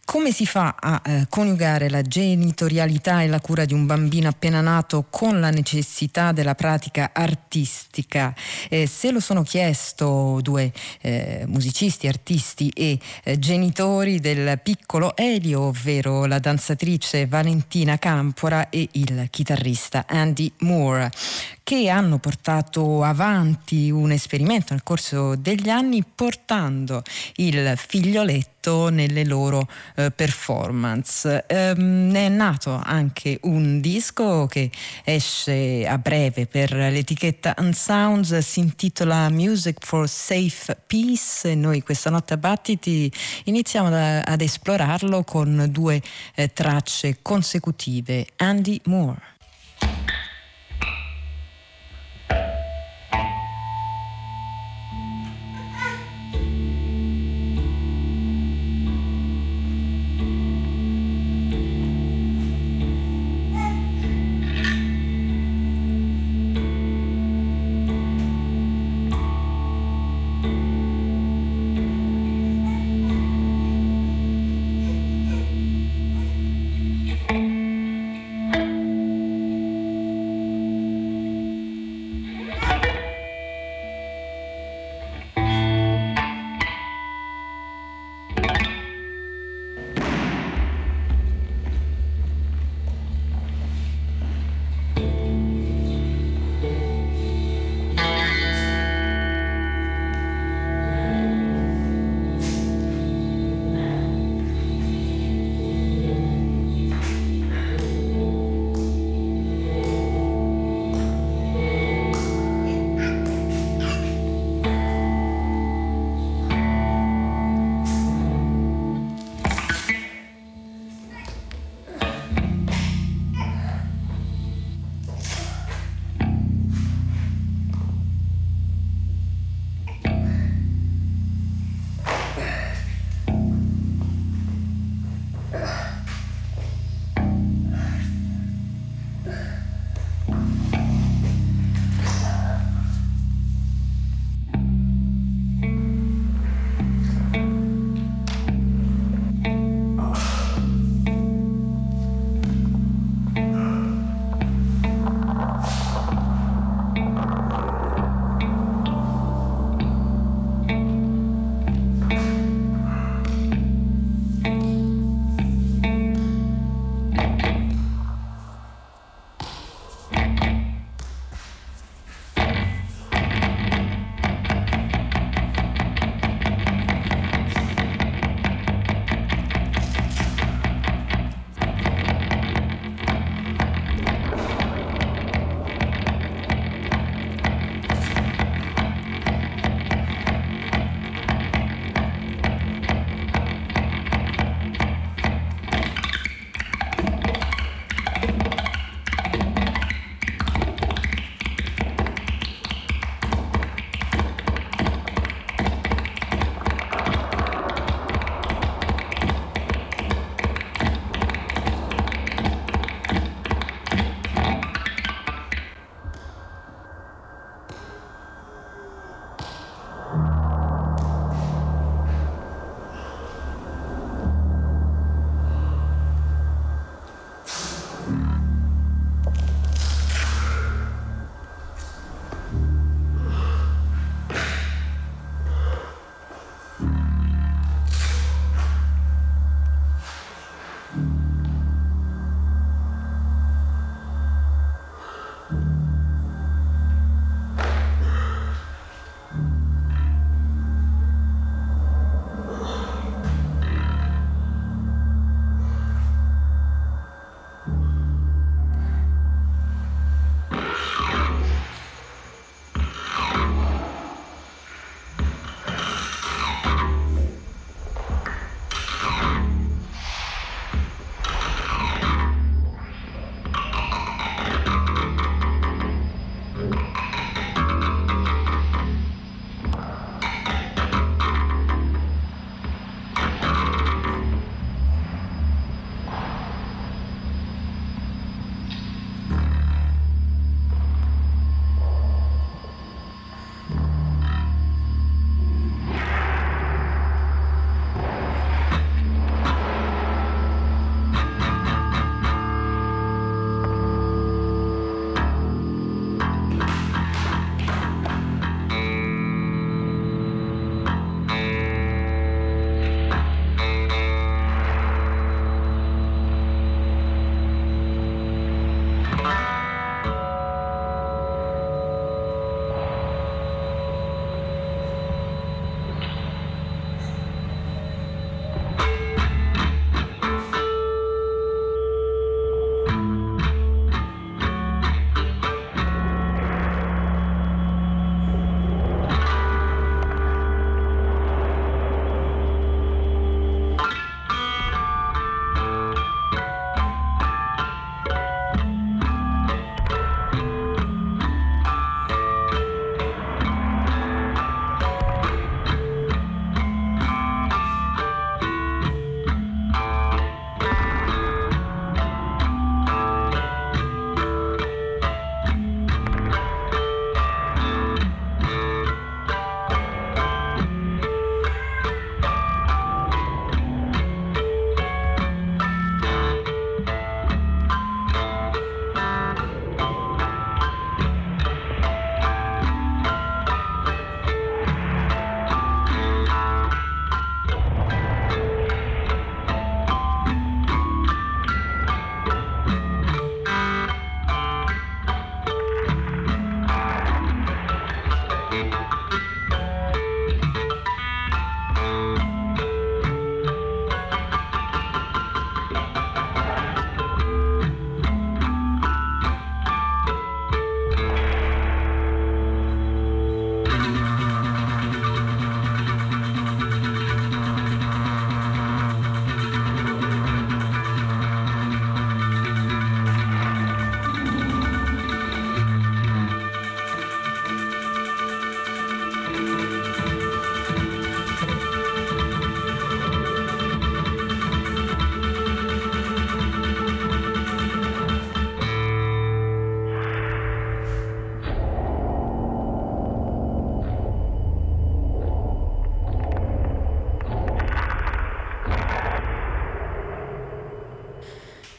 Come 0.08 0.32
si 0.32 0.46
fa 0.46 0.78
a 0.80 1.02
eh, 1.04 1.26
coniugare 1.28 1.90
la 1.90 2.02
genitorialità 2.02 3.24
e 3.24 3.28
la 3.28 3.42
cura 3.42 3.66
di 3.66 3.74
un 3.74 3.86
bambino 3.86 4.30
appena 4.30 4.62
nato 4.62 5.08
con 5.10 5.42
la 5.42 5.50
necessità 5.50 6.32
della 6.32 6.56
pratica 6.56 7.10
artistica? 7.12 8.34
Eh, 8.70 8.88
se 8.88 9.12
lo 9.12 9.20
sono 9.20 9.44
chiesto 9.44 10.40
due 10.42 10.72
eh, 11.02 11.44
musicisti, 11.48 12.08
artisti 12.08 12.70
e 12.70 12.98
eh, 13.22 13.38
genitori 13.38 14.22
del 14.22 14.62
piccolo 14.64 15.14
Elio, 15.18 15.64
ovvero 15.64 16.26
la 16.26 16.40
danzatrice 16.40 17.28
Valentina 17.28 17.98
Campora 17.98 18.70
e 18.70 18.88
il 18.94 19.28
chitarrista 19.30 20.06
Andy 20.08 20.50
Moore 20.60 21.12
che 21.68 21.90
hanno 21.90 22.18
portato 22.18 23.04
avanti 23.04 23.92
un 23.92 24.14
esperimento 24.14 24.68
nel 24.72 24.84
corso 24.84 25.36
degli 25.36 25.68
anni 25.68 26.02
portando 26.02 27.04
il 27.36 27.74
figlioletto 27.76 28.88
nelle 28.88 29.26
loro 29.26 29.68
eh, 29.96 30.10
performance. 30.12 31.44
Ehm, 31.46 32.14
è 32.14 32.30
nato 32.30 32.80
anche 32.82 33.40
un 33.42 33.82
disco 33.82 34.46
che 34.46 34.72
esce 35.04 35.86
a 35.86 35.98
breve 35.98 36.46
per 36.46 36.72
l'etichetta 36.72 37.54
Unsounds, 37.58 38.38
si 38.38 38.62
intitola 38.62 39.30
Music 39.30 39.86
for 39.86 40.08
Safe 40.08 40.78
Peace 40.88 41.54
noi 41.54 41.82
questa 41.82 42.10
notte 42.10 42.36
a 42.36 42.38
Battiti 42.38 43.12
iniziamo 43.44 43.90
da, 43.90 44.22
ad 44.22 44.40
esplorarlo 44.40 45.26
con 45.26 45.68
due 45.70 46.02
eh, 46.34 46.54
tracce 46.54 47.18
consecutive. 47.22 48.26
Andy 48.38 48.80
Moore. 48.86 49.36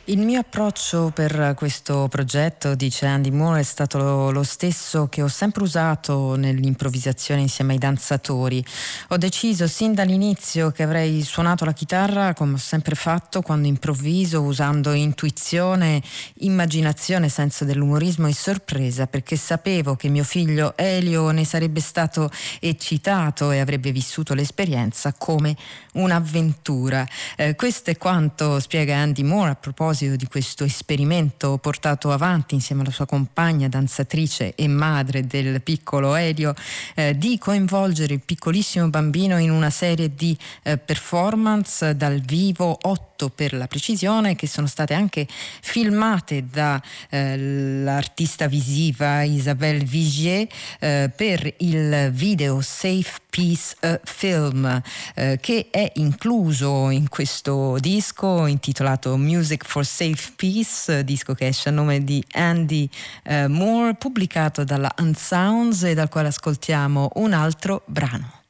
Il 0.08 0.20
mio 0.20 0.40
approccio 0.40 1.10
per 1.12 1.52
questo 1.54 2.08
progetto, 2.08 2.74
dice 2.74 3.04
Andy 3.04 3.28
Moore, 3.28 3.60
è 3.60 3.62
stato 3.62 4.30
lo, 4.30 4.42
stesso 4.42 5.06
che 5.08 5.20
ho 5.20 5.28
sempre 5.28 5.62
usato 5.62 6.34
nell'improvvisazione 6.34 7.42
insieme 7.42 7.74
ai 7.74 7.78
danzatori. 7.78 8.64
Ho 9.08 9.18
deciso 9.18 9.66
sin 9.66 9.92
dall'inizio 9.92 10.70
che 10.70 10.82
avrei 10.82 11.20
suonato 11.20 11.66
la 11.66 11.74
chitarra 11.74 12.32
come 12.32 12.54
ho 12.54 12.56
sempre 12.56 12.94
fatto 12.94 13.42
quando 13.42 13.68
improvviso, 13.68 14.40
usando 14.40 14.94
intuizione, 14.94 16.02
immaginazione, 16.36 17.28
senso 17.28 17.66
dell'umorismo 17.66 18.28
e 18.28 18.32
sorpresa, 18.32 19.06
perché 19.06 19.36
sapevo 19.36 19.94
che 19.94 20.08
mio 20.08 20.24
figlio 20.24 20.72
Elio 20.78 21.30
ne 21.32 21.44
sarebbe 21.44 21.80
stato 21.80 22.30
eccitato 22.60 23.50
e 23.50 23.58
avrebbe 23.58 23.92
vissuto 23.92 24.32
l'esperienza 24.32 25.12
come 25.12 25.54
un'avventura. 25.92 27.06
Eh, 27.36 27.54
questo 27.56 27.90
è 27.90 27.98
quanto 27.98 28.58
spiega 28.58 28.96
Andy 28.96 29.22
Moore 29.22 29.50
a 29.50 29.54
proposito 29.54 29.96
proposito 29.98 30.16
di 30.16 30.26
questo 30.26 30.64
esperimento 30.64 31.58
portato 31.58 32.12
avanti 32.12 32.54
insieme 32.54 32.82
alla 32.82 32.92
sua 32.92 33.06
compagna, 33.06 33.68
danzatrice 33.68 34.54
e 34.54 34.68
madre 34.68 35.26
del 35.26 35.60
piccolo 35.62 36.14
Elio, 36.14 36.54
eh, 36.94 37.18
di 37.18 37.36
coinvolgere 37.38 38.14
il 38.14 38.20
piccolissimo 38.20 38.88
bambino 38.88 39.38
in 39.38 39.50
una 39.50 39.70
serie 39.70 40.14
di 40.14 40.38
eh, 40.62 40.78
performance 40.78 41.96
dal 41.96 42.20
vivo, 42.20 42.78
otto 42.82 43.28
per 43.28 43.52
la 43.54 43.66
precisione, 43.66 44.36
che 44.36 44.46
sono 44.46 44.68
state 44.68 44.94
anche 44.94 45.26
filmate 45.28 46.44
dall'artista 46.48 48.44
eh, 48.44 48.48
visiva 48.48 49.22
Isabelle 49.22 49.84
Vigier 49.84 50.46
eh, 50.78 51.10
per 51.14 51.52
il 51.58 52.10
video 52.12 52.60
Safe 52.60 53.26
Peace 53.38 53.76
uh, 53.82 54.00
Film 54.02 54.64
uh, 54.64 55.36
che 55.40 55.68
è 55.70 55.92
incluso 55.96 56.90
in 56.90 57.08
questo 57.08 57.76
disco 57.78 58.46
intitolato 58.46 59.16
Music 59.16 59.64
for 59.64 59.84
Safe 59.88 60.32
Peace, 60.36 61.02
disco 61.02 61.32
che 61.32 61.46
esce 61.46 61.70
a 61.70 61.72
nome 61.72 62.04
di 62.04 62.22
Andy 62.32 62.88
uh, 63.24 63.46
Moore, 63.48 63.94
pubblicato 63.94 64.62
dalla 64.62 64.92
Unsounds 64.98 65.82
e 65.84 65.94
dal 65.94 66.10
quale 66.10 66.28
ascoltiamo 66.28 67.10
un 67.14 67.32
altro 67.32 67.82
brano. 67.86 68.42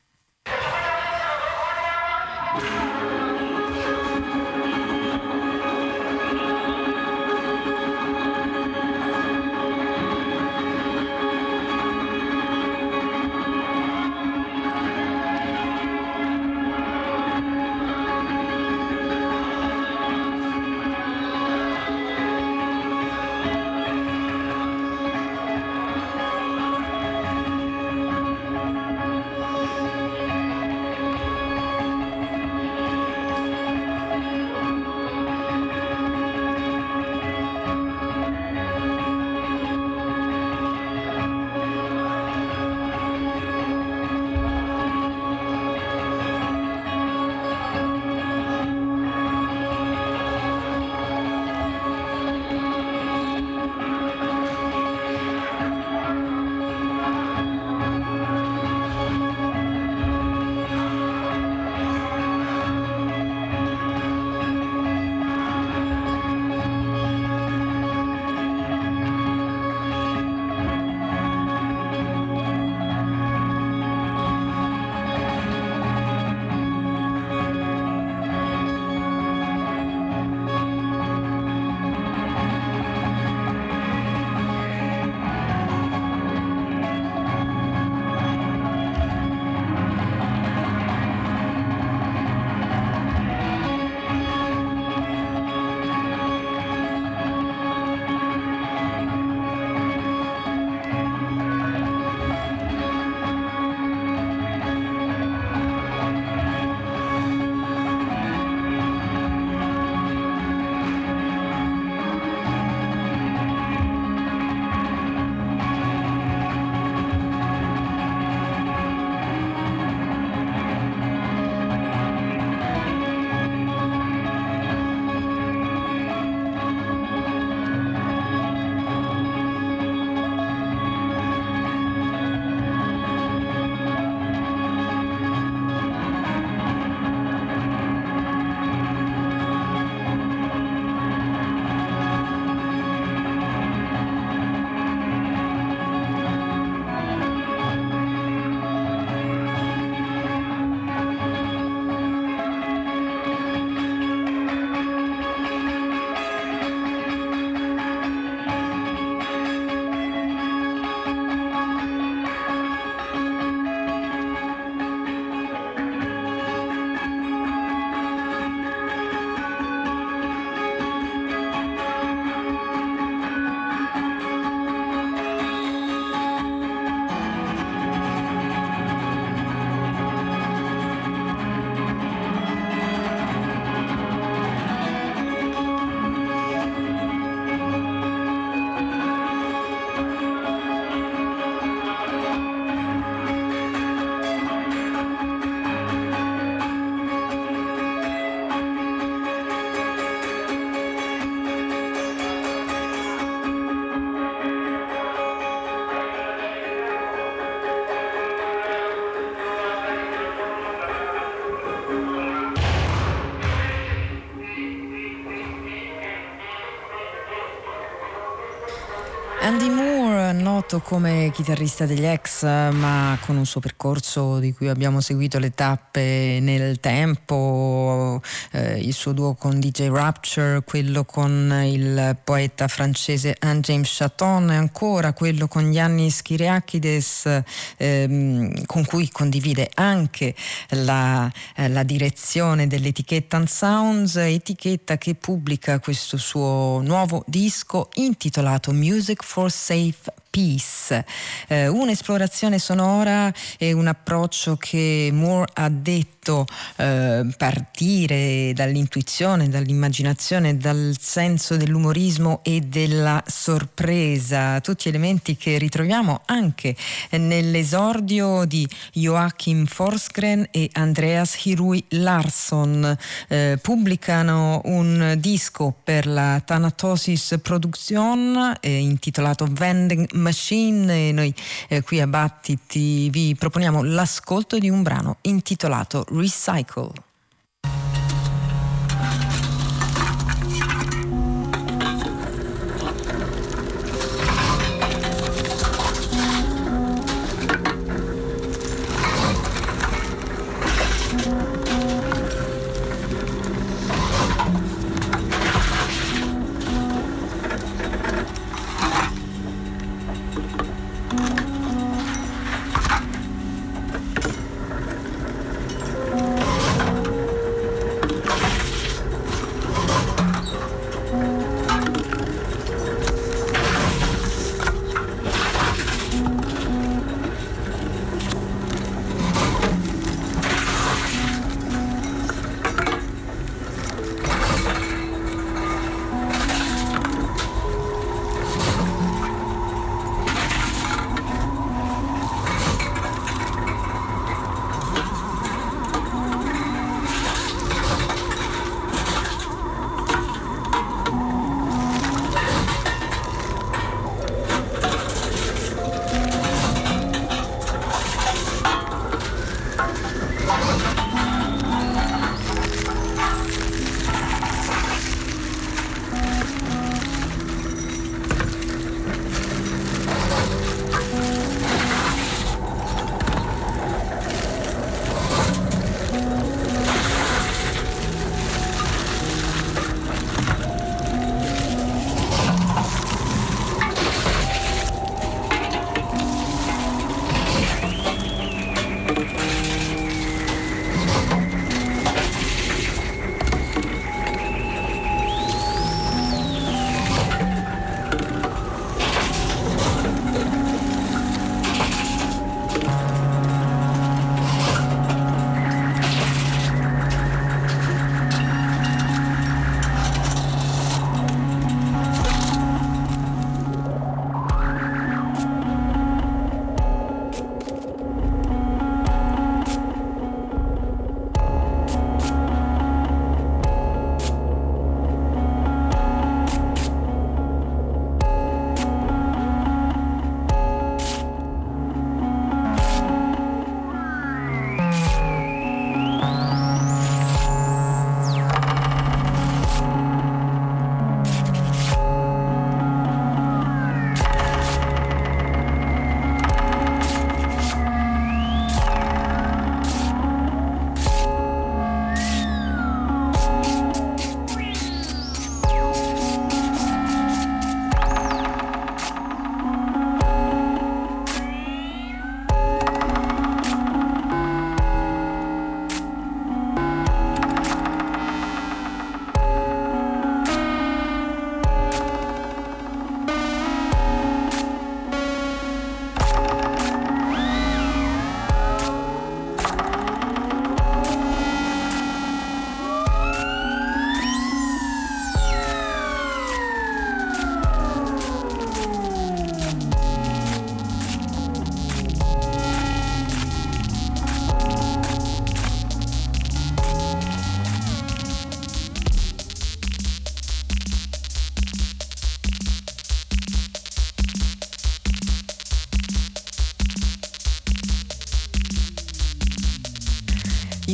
Noto 220.70 220.84
come 220.84 221.30
chitarrista 221.32 221.86
degli 221.86 222.04
ex, 222.04 222.42
ma 222.42 223.18
con 223.24 223.38
un 223.38 223.46
suo 223.46 223.58
percorso 223.58 224.38
di 224.38 224.52
cui 224.52 224.68
abbiamo 224.68 225.00
seguito 225.00 225.38
le 225.38 225.54
tappe 225.54 226.40
nel 226.42 226.78
tempo, 226.78 228.20
eh, 228.52 228.78
il 228.78 228.92
suo 228.92 229.12
duo 229.12 229.32
con 229.32 229.58
DJ 229.60 229.88
Rapture, 229.88 230.62
quello 230.64 231.06
con 231.06 231.58
il 231.64 232.18
poeta 232.22 232.68
francese 232.68 233.34
Anne 233.38 233.60
James 233.60 233.96
Chaton 233.96 234.50
e 234.50 234.56
ancora 234.56 235.14
quello 235.14 235.48
con 235.48 235.72
Yannis 235.72 236.20
Kyriakides, 236.20 237.42
ehm, 237.78 238.66
con 238.66 238.84
cui 238.84 239.08
condivide 239.10 239.70
anche 239.72 240.34
la, 240.72 241.32
eh, 241.56 241.68
la 241.70 241.82
direzione 241.82 242.66
dell'etichetta 242.66 243.42
Sounds, 243.46 244.16
etichetta 244.16 244.98
che 244.98 245.14
pubblica 245.14 245.78
questo 245.78 246.18
suo 246.18 246.82
nuovo 246.82 247.24
disco 247.26 247.88
intitolato 247.94 248.70
Music 248.72 249.24
for 249.24 249.50
Safe 249.50 250.12
Peace, 250.30 251.04
eh, 251.48 251.68
un'esplorazione 251.68 252.58
sonora 252.58 253.32
e 253.58 253.72
un 253.72 253.86
approccio 253.86 254.56
che 254.56 255.10
Moore 255.12 255.50
ha 255.54 255.68
detto 255.68 256.44
eh, 256.76 257.26
partire 257.36 258.52
dall'intuizione, 258.54 259.48
dall'immaginazione, 259.48 260.56
dal 260.56 260.94
senso 261.00 261.56
dell'umorismo 261.56 262.40
e 262.42 262.60
della 262.60 263.22
sorpresa, 263.26 264.60
tutti 264.60 264.88
elementi 264.88 265.36
che 265.36 265.56
ritroviamo 265.56 266.22
anche 266.26 266.76
nell'esordio 267.12 268.44
di 268.44 268.68
Joachim 268.92 269.64
Forsgren 269.64 270.46
e 270.50 270.68
Andreas 270.74 271.42
Hirui 271.44 271.82
Larsson. 271.90 272.96
Eh, 273.28 273.58
pubblicano 273.60 274.60
un 274.64 275.16
disco 275.18 275.74
per 275.82 276.06
la 276.06 276.40
Thanatosis 276.44 277.38
Production 277.42 278.56
eh, 278.60 278.76
intitolato 278.76 279.46
Vending 279.48 280.06
Machine 280.18 281.08
e 281.08 281.12
noi 281.12 281.34
eh, 281.68 281.82
qui 281.82 282.00
a 282.00 282.06
Battiti 282.06 283.08
vi 283.10 283.34
proponiamo 283.38 283.82
l'ascolto 283.82 284.58
di 284.58 284.68
un 284.68 284.82
brano 284.82 285.18
intitolato 285.22 286.04
Recycle. 286.10 287.07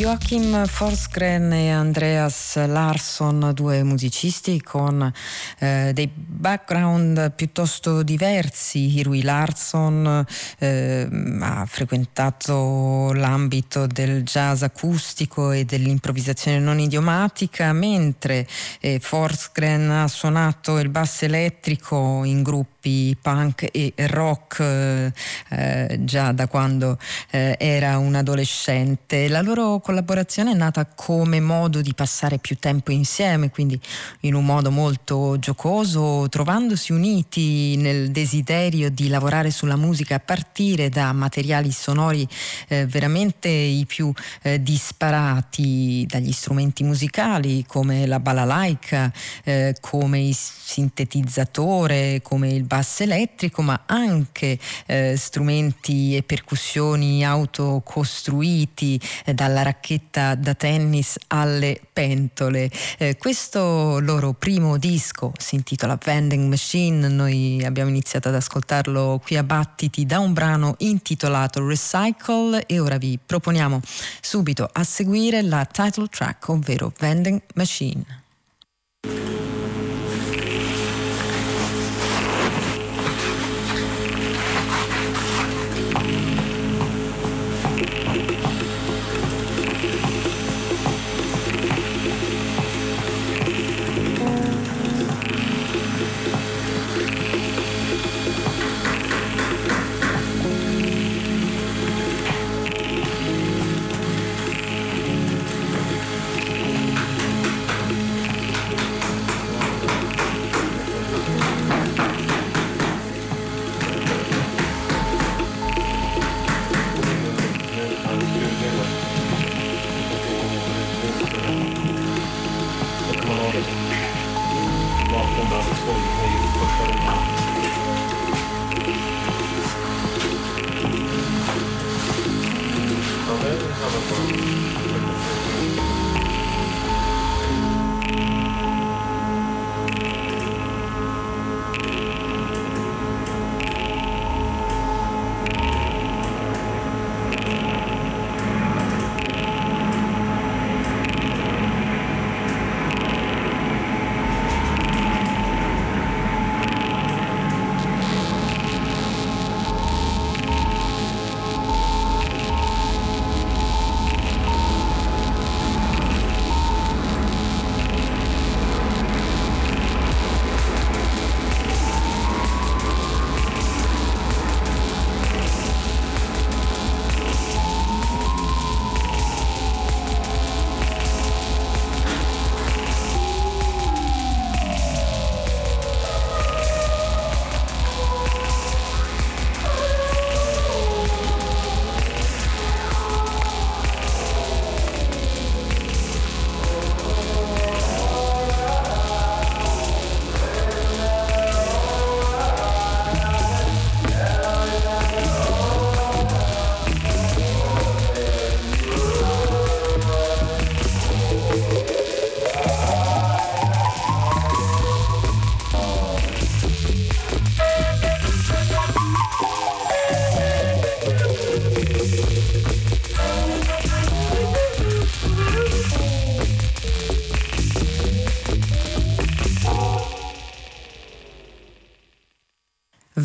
Joachim 0.04 0.66
Forsgren 0.66 1.50
e 1.50 1.70
Andreas 1.70 2.56
Larsson, 2.56 3.52
due 3.54 3.82
musicisti 3.84 4.60
con 4.60 5.10
eh, 5.58 5.92
dei 5.94 6.10
background 6.14 7.32
piuttosto 7.32 8.02
diversi. 8.02 9.02
Rui 9.02 9.22
Larsson 9.22 10.22
eh, 10.58 11.08
ha 11.40 11.64
frequentato 11.64 13.14
l'ambito 13.14 13.86
del 13.86 14.24
jazz 14.24 14.60
acustico 14.60 15.52
e 15.52 15.64
dell'improvvisazione 15.64 16.58
non 16.58 16.80
idiomatica, 16.80 17.72
mentre 17.72 18.46
eh, 18.80 18.98
Forsgren 19.00 19.90
ha 19.90 20.08
suonato 20.08 20.78
il 20.80 20.90
basso 20.90 21.24
elettrico 21.24 22.24
in 22.24 22.42
gruppi 22.42 22.73
punk 23.20 23.68
e 23.70 23.92
rock 23.96 24.60
eh, 24.60 25.98
già 26.00 26.32
da 26.32 26.46
quando 26.46 26.98
eh, 27.30 27.56
era 27.58 27.98
un 27.98 28.14
adolescente. 28.14 29.28
La 29.28 29.40
loro 29.40 29.80
collaborazione 29.80 30.52
è 30.52 30.54
nata 30.54 30.86
come 30.86 31.40
modo 31.40 31.80
di 31.80 31.94
passare 31.94 32.38
più 32.38 32.56
tempo 32.56 32.92
insieme, 32.92 33.50
quindi 33.50 33.80
in 34.20 34.34
un 34.34 34.44
modo 34.44 34.70
molto 34.70 35.38
giocoso, 35.38 36.28
trovandosi 36.28 36.92
uniti 36.92 37.76
nel 37.76 38.10
desiderio 38.10 38.90
di 38.90 39.08
lavorare 39.08 39.50
sulla 39.50 39.76
musica 39.76 40.16
a 40.16 40.20
partire 40.20 40.88
da 40.88 41.12
materiali 41.12 41.70
sonori 41.70 42.26
eh, 42.68 42.86
veramente 42.86 43.48
i 43.48 43.84
più 43.86 44.12
eh, 44.42 44.62
disparati, 44.62 46.06
dagli 46.08 46.32
strumenti 46.32 46.82
musicali 46.82 47.64
come 47.66 48.06
la 48.06 48.20
balalaica, 48.20 49.12
eh, 49.44 49.76
come 49.80 50.20
il 50.20 50.34
sintetizzatore, 50.34 52.20
come 52.22 52.50
il 52.50 52.64
basso 52.74 53.04
elettrico, 53.04 53.62
ma 53.62 53.82
anche 53.86 54.58
eh, 54.86 55.14
strumenti 55.16 56.16
e 56.16 56.24
percussioni 56.24 57.24
autocostruiti 57.24 59.00
eh, 59.26 59.32
dalla 59.32 59.62
racchetta 59.62 60.34
da 60.34 60.54
tennis 60.54 61.16
alle 61.28 61.80
pentole. 61.92 62.68
Eh, 62.98 63.16
questo 63.16 64.00
loro 64.00 64.32
primo 64.32 64.76
disco 64.76 65.32
si 65.38 65.54
intitola 65.54 65.96
Vending 66.02 66.48
Machine, 66.48 67.06
noi 67.06 67.62
abbiamo 67.64 67.90
iniziato 67.90 68.26
ad 68.26 68.34
ascoltarlo 68.34 69.20
qui 69.22 69.36
a 69.36 69.44
Battiti 69.44 70.04
da 70.04 70.18
un 70.18 70.32
brano 70.32 70.74
intitolato 70.78 71.64
Recycle 71.64 72.66
e 72.66 72.80
ora 72.80 72.98
vi 72.98 73.16
proponiamo 73.24 73.80
subito 74.20 74.68
a 74.72 74.82
seguire 74.82 75.42
la 75.42 75.64
title 75.64 76.08
track, 76.08 76.48
ovvero 76.48 76.92
Vending 76.98 77.40
Machine. 77.54 78.22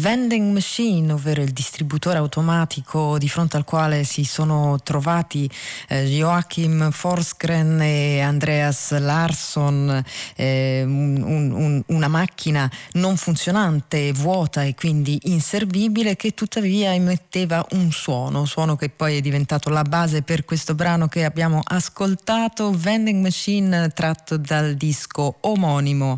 Vending 0.09 0.51
machine, 0.53 1.13
ovvero 1.13 1.43
il 1.43 1.51
distributore 1.51 2.17
automatico 2.17 3.19
di 3.19 3.29
fronte 3.29 3.57
al 3.57 3.63
quale 3.63 4.03
si 4.03 4.23
sono 4.23 4.79
trovati 4.81 5.47
eh, 5.87 6.05
Joachim 6.05 6.89
Forsgren 6.89 7.79
e 7.79 8.19
Andreas 8.19 8.97
Larsson, 8.97 10.03
eh, 10.35 10.81
un, 10.83 11.51
un, 11.53 11.83
una 11.85 12.07
macchina 12.07 12.67
non 12.93 13.17
funzionante, 13.17 14.11
vuota 14.11 14.63
e 14.63 14.73
quindi 14.73 15.19
inservibile 15.25 16.15
che 16.15 16.33
tuttavia 16.33 16.91
emetteva 16.91 17.63
un 17.73 17.91
suono, 17.91 18.45
suono 18.45 18.75
che 18.75 18.89
poi 18.89 19.17
è 19.17 19.21
diventato 19.21 19.69
la 19.69 19.83
base 19.83 20.23
per 20.23 20.43
questo 20.43 20.73
brano 20.73 21.07
che 21.07 21.23
abbiamo 21.23 21.61
ascoltato, 21.63 22.71
Vending 22.71 23.21
Machine 23.21 23.89
tratto 23.89 24.37
dal 24.37 24.73
disco 24.73 25.35
omonimo. 25.41 26.15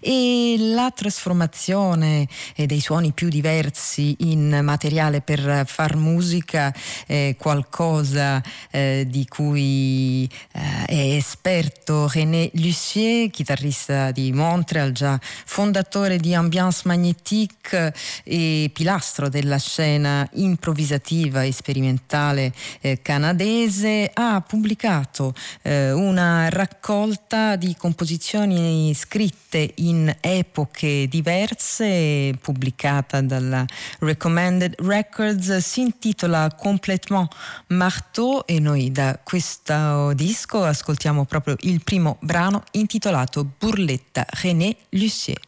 E 0.00 0.56
la 0.58 0.90
trasformazione 0.90 2.26
dei 2.56 2.80
suoni 2.80 3.12
più 3.12 3.24
più 3.26 3.28
diversi 3.28 4.14
in 4.20 4.60
materiale 4.62 5.20
per 5.20 5.64
far 5.66 5.96
musica, 5.96 6.72
eh, 7.06 7.34
qualcosa 7.38 8.42
eh, 8.70 9.04
di 9.08 9.26
cui 9.26 10.28
eh, 10.52 10.84
è 10.86 11.16
esperto 11.16 12.08
René 12.08 12.50
Lucier, 12.54 13.30
chitarrista 13.30 14.12
di 14.12 14.32
Montreal, 14.32 14.92
già 14.92 15.18
fondatore 15.20 16.18
di 16.18 16.34
Ambiance 16.34 16.82
Magnétique 16.84 17.92
e 18.22 18.70
pilastro 18.72 19.28
della 19.28 19.58
scena 19.58 20.28
improvvisativa 20.34 21.42
e 21.42 21.52
sperimentale 21.52 22.52
eh, 22.80 23.00
canadese, 23.02 24.10
ha 24.12 24.40
pubblicato 24.46 25.34
eh, 25.62 25.90
una 25.92 26.48
raccolta 26.48 27.56
di 27.56 27.74
composizioni 27.76 28.94
scritte 28.94 29.72
in 29.76 30.14
epoche 30.20 31.08
diverse, 31.08 32.34
pubblicate 32.40 33.15
tratta 33.16 33.20
dalla 33.20 33.64
Recommended 34.00 34.74
Records, 34.78 35.56
si 35.58 35.80
intitola 35.80 36.50
Complètement 36.56 37.28
Marteau 37.68 38.44
e 38.46 38.60
noi 38.60 38.92
da 38.92 39.18
questo 39.22 40.12
disco 40.14 40.62
ascoltiamo 40.62 41.24
proprio 41.24 41.56
il 41.60 41.82
primo 41.82 42.18
brano 42.20 42.62
intitolato 42.72 43.46
Burletta 43.58 44.26
René 44.42 44.76
Lucier. 44.90 45.40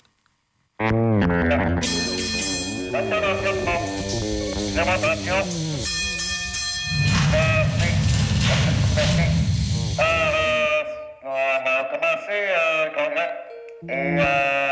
Uh, 13.81 14.68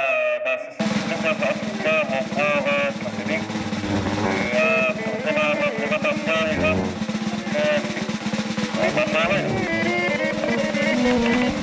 Thank 8.96 9.34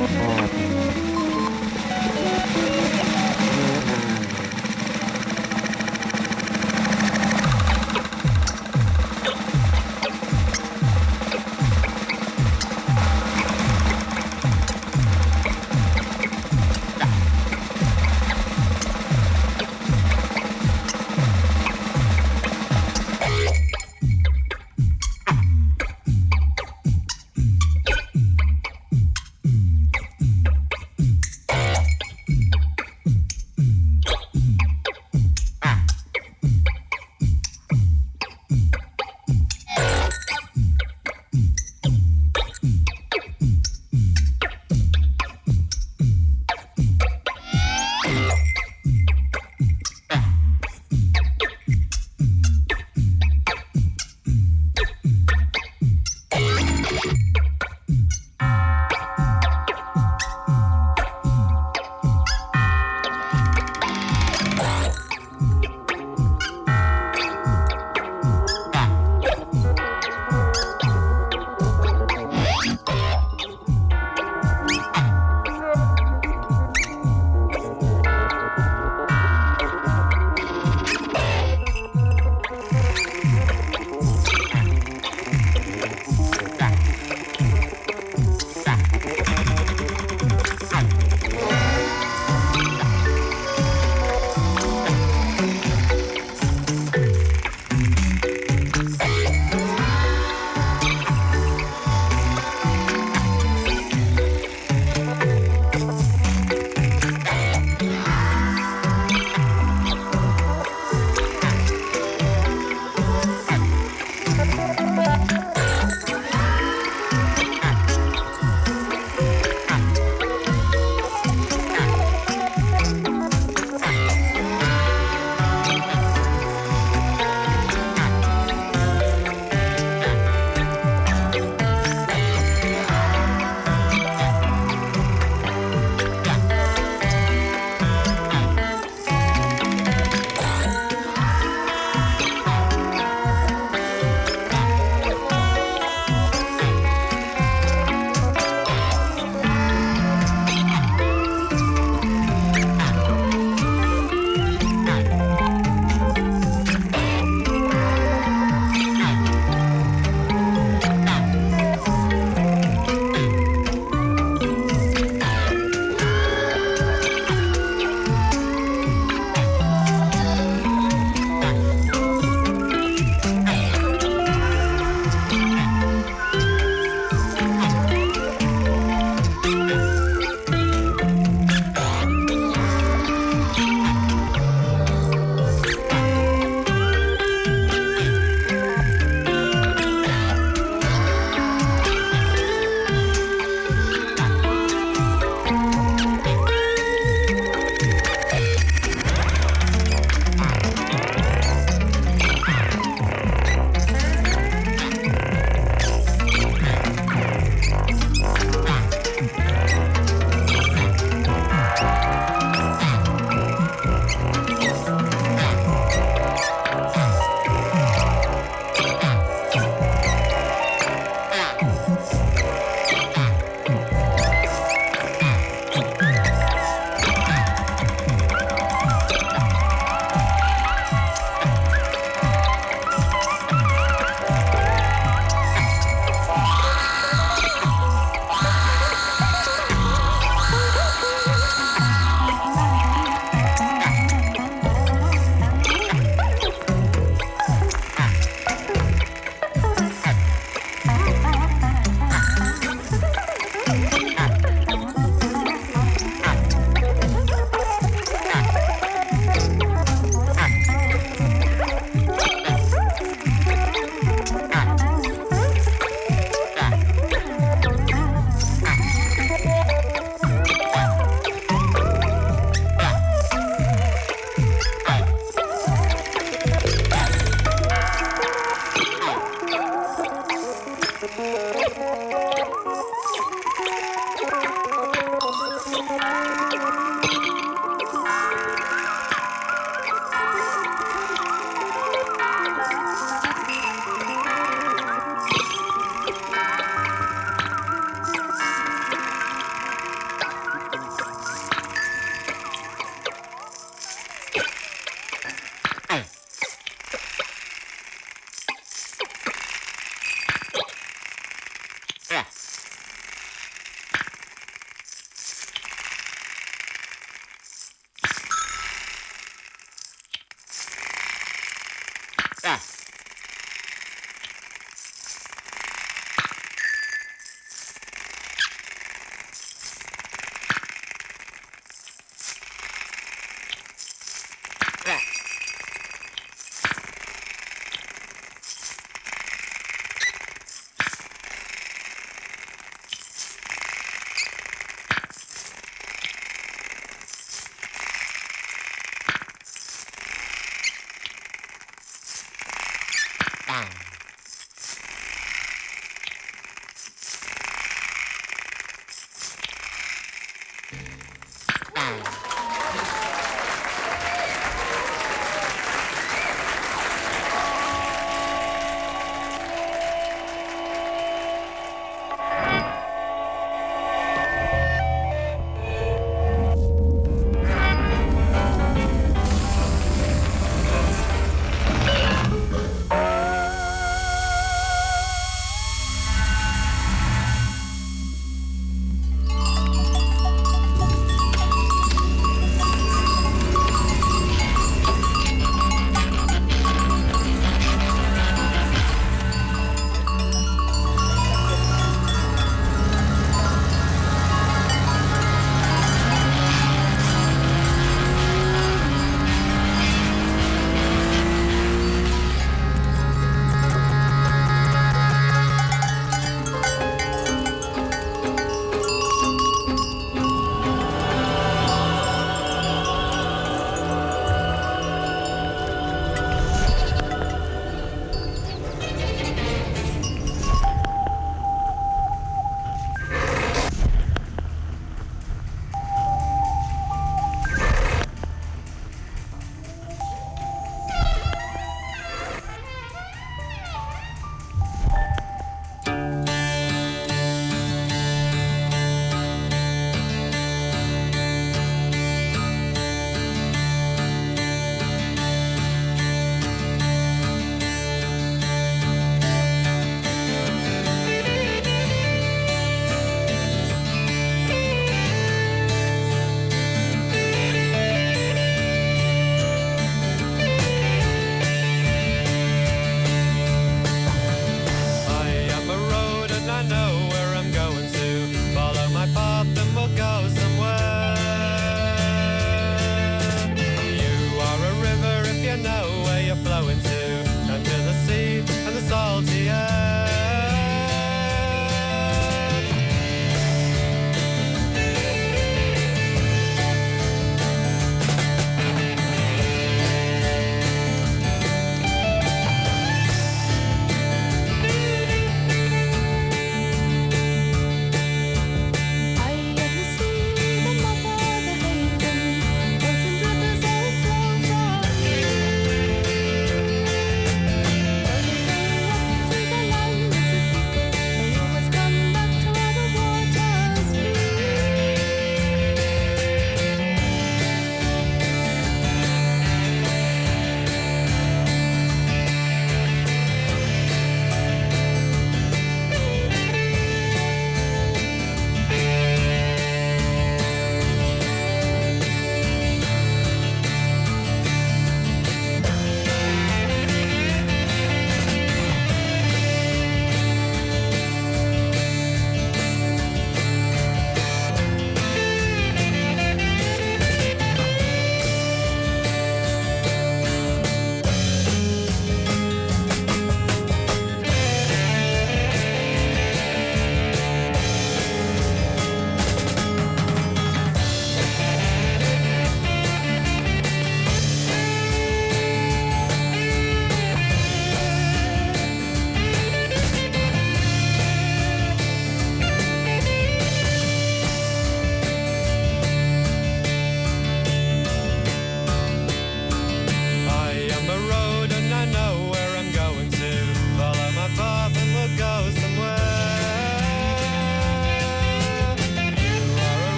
you. 0.00 0.11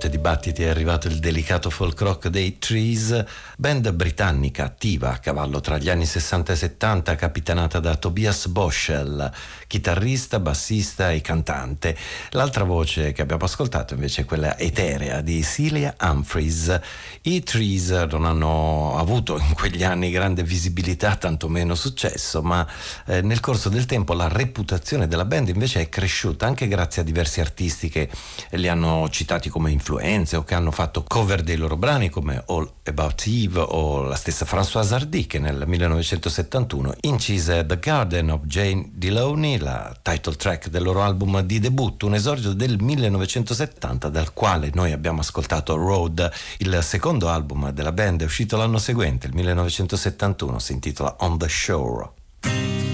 Notte 0.00 0.16
dibattiti 0.16 0.62
è 0.62 0.68
arrivato 0.68 1.08
il 1.08 1.18
delicato 1.18 1.68
folk 1.68 2.00
rock 2.00 2.28
dei 2.28 2.58
Trees, 2.58 3.22
band 3.58 3.92
britannica 3.92 4.64
attiva 4.64 5.12
a 5.12 5.18
cavallo 5.18 5.60
tra 5.60 5.76
gli 5.76 5.90
anni 5.90 6.06
60 6.06 6.54
e 6.54 6.56
70, 6.56 7.16
capitanata 7.16 7.80
da 7.80 7.96
Tobias 7.96 8.46
Boschel, 8.46 9.30
chitarrista, 9.66 10.40
bassista 10.40 11.10
e 11.10 11.20
cantante. 11.20 11.94
L'altra 12.30 12.64
voce 12.64 13.12
che 13.12 13.20
abbiamo 13.20 13.44
ascoltato 13.44 13.92
invece 13.92 14.22
è 14.22 14.24
quella 14.24 14.56
eterea 14.56 15.20
di 15.20 15.42
Celia 15.42 15.94
Humphreys. 16.00 16.80
I 17.22 17.42
Trees 17.42 17.90
non 17.90 18.24
hanno 18.24 18.96
avuto 18.96 19.36
in 19.38 19.52
quegli 19.52 19.84
anni 19.84 20.10
grande 20.10 20.42
visibilità, 20.42 21.16
tantomeno 21.16 21.74
successo, 21.74 22.40
ma 22.40 22.66
eh, 23.04 23.20
nel 23.20 23.40
corso 23.40 23.68
del 23.68 23.84
tempo 23.84 24.14
la 24.14 24.28
reputazione 24.28 25.06
della 25.06 25.26
band 25.26 25.48
invece 25.48 25.82
è 25.82 25.88
cresciuta 25.90 26.46
anche 26.46 26.68
grazie 26.68 27.02
a 27.02 27.04
diversi 27.04 27.40
artisti 27.40 27.90
che 27.90 28.08
li 28.52 28.66
hanno 28.66 29.06
citati 29.10 29.50
come 29.50 29.70
influenze 29.70 29.88
o 29.96 30.44
che 30.44 30.54
hanno 30.54 30.70
fatto 30.70 31.02
cover 31.06 31.42
dei 31.42 31.56
loro 31.56 31.76
brani 31.76 32.08
come 32.08 32.42
All 32.46 32.70
About 32.84 33.24
Eve 33.26 33.60
o 33.60 34.02
la 34.02 34.14
stessa 34.14 34.44
Françoise 34.44 34.92
Hardy 34.92 35.26
che 35.26 35.38
nel 35.38 35.64
1971 35.66 36.94
incise 37.00 37.64
The 37.66 37.78
Garden 37.78 38.30
of 38.30 38.44
Jane 38.44 38.90
Deloney, 38.92 39.58
la 39.58 39.96
title 40.02 40.36
track 40.36 40.68
del 40.68 40.82
loro 40.82 41.02
album 41.02 41.40
di 41.40 41.58
debutto, 41.58 42.06
un 42.06 42.14
esordio 42.14 42.52
del 42.52 42.80
1970 42.80 44.08
dal 44.08 44.32
quale 44.32 44.70
noi 44.74 44.92
abbiamo 44.92 45.20
ascoltato 45.20 45.74
Road, 45.76 46.30
il 46.58 46.78
secondo 46.82 47.28
album 47.28 47.70
della 47.70 47.92
band 47.92 48.22
uscito 48.22 48.56
l'anno 48.56 48.78
seguente, 48.78 49.26
il 49.26 49.34
1971, 49.34 50.58
si 50.58 50.72
intitola 50.72 51.16
On 51.20 51.38
the 51.38 51.48
Shore. 51.48 52.89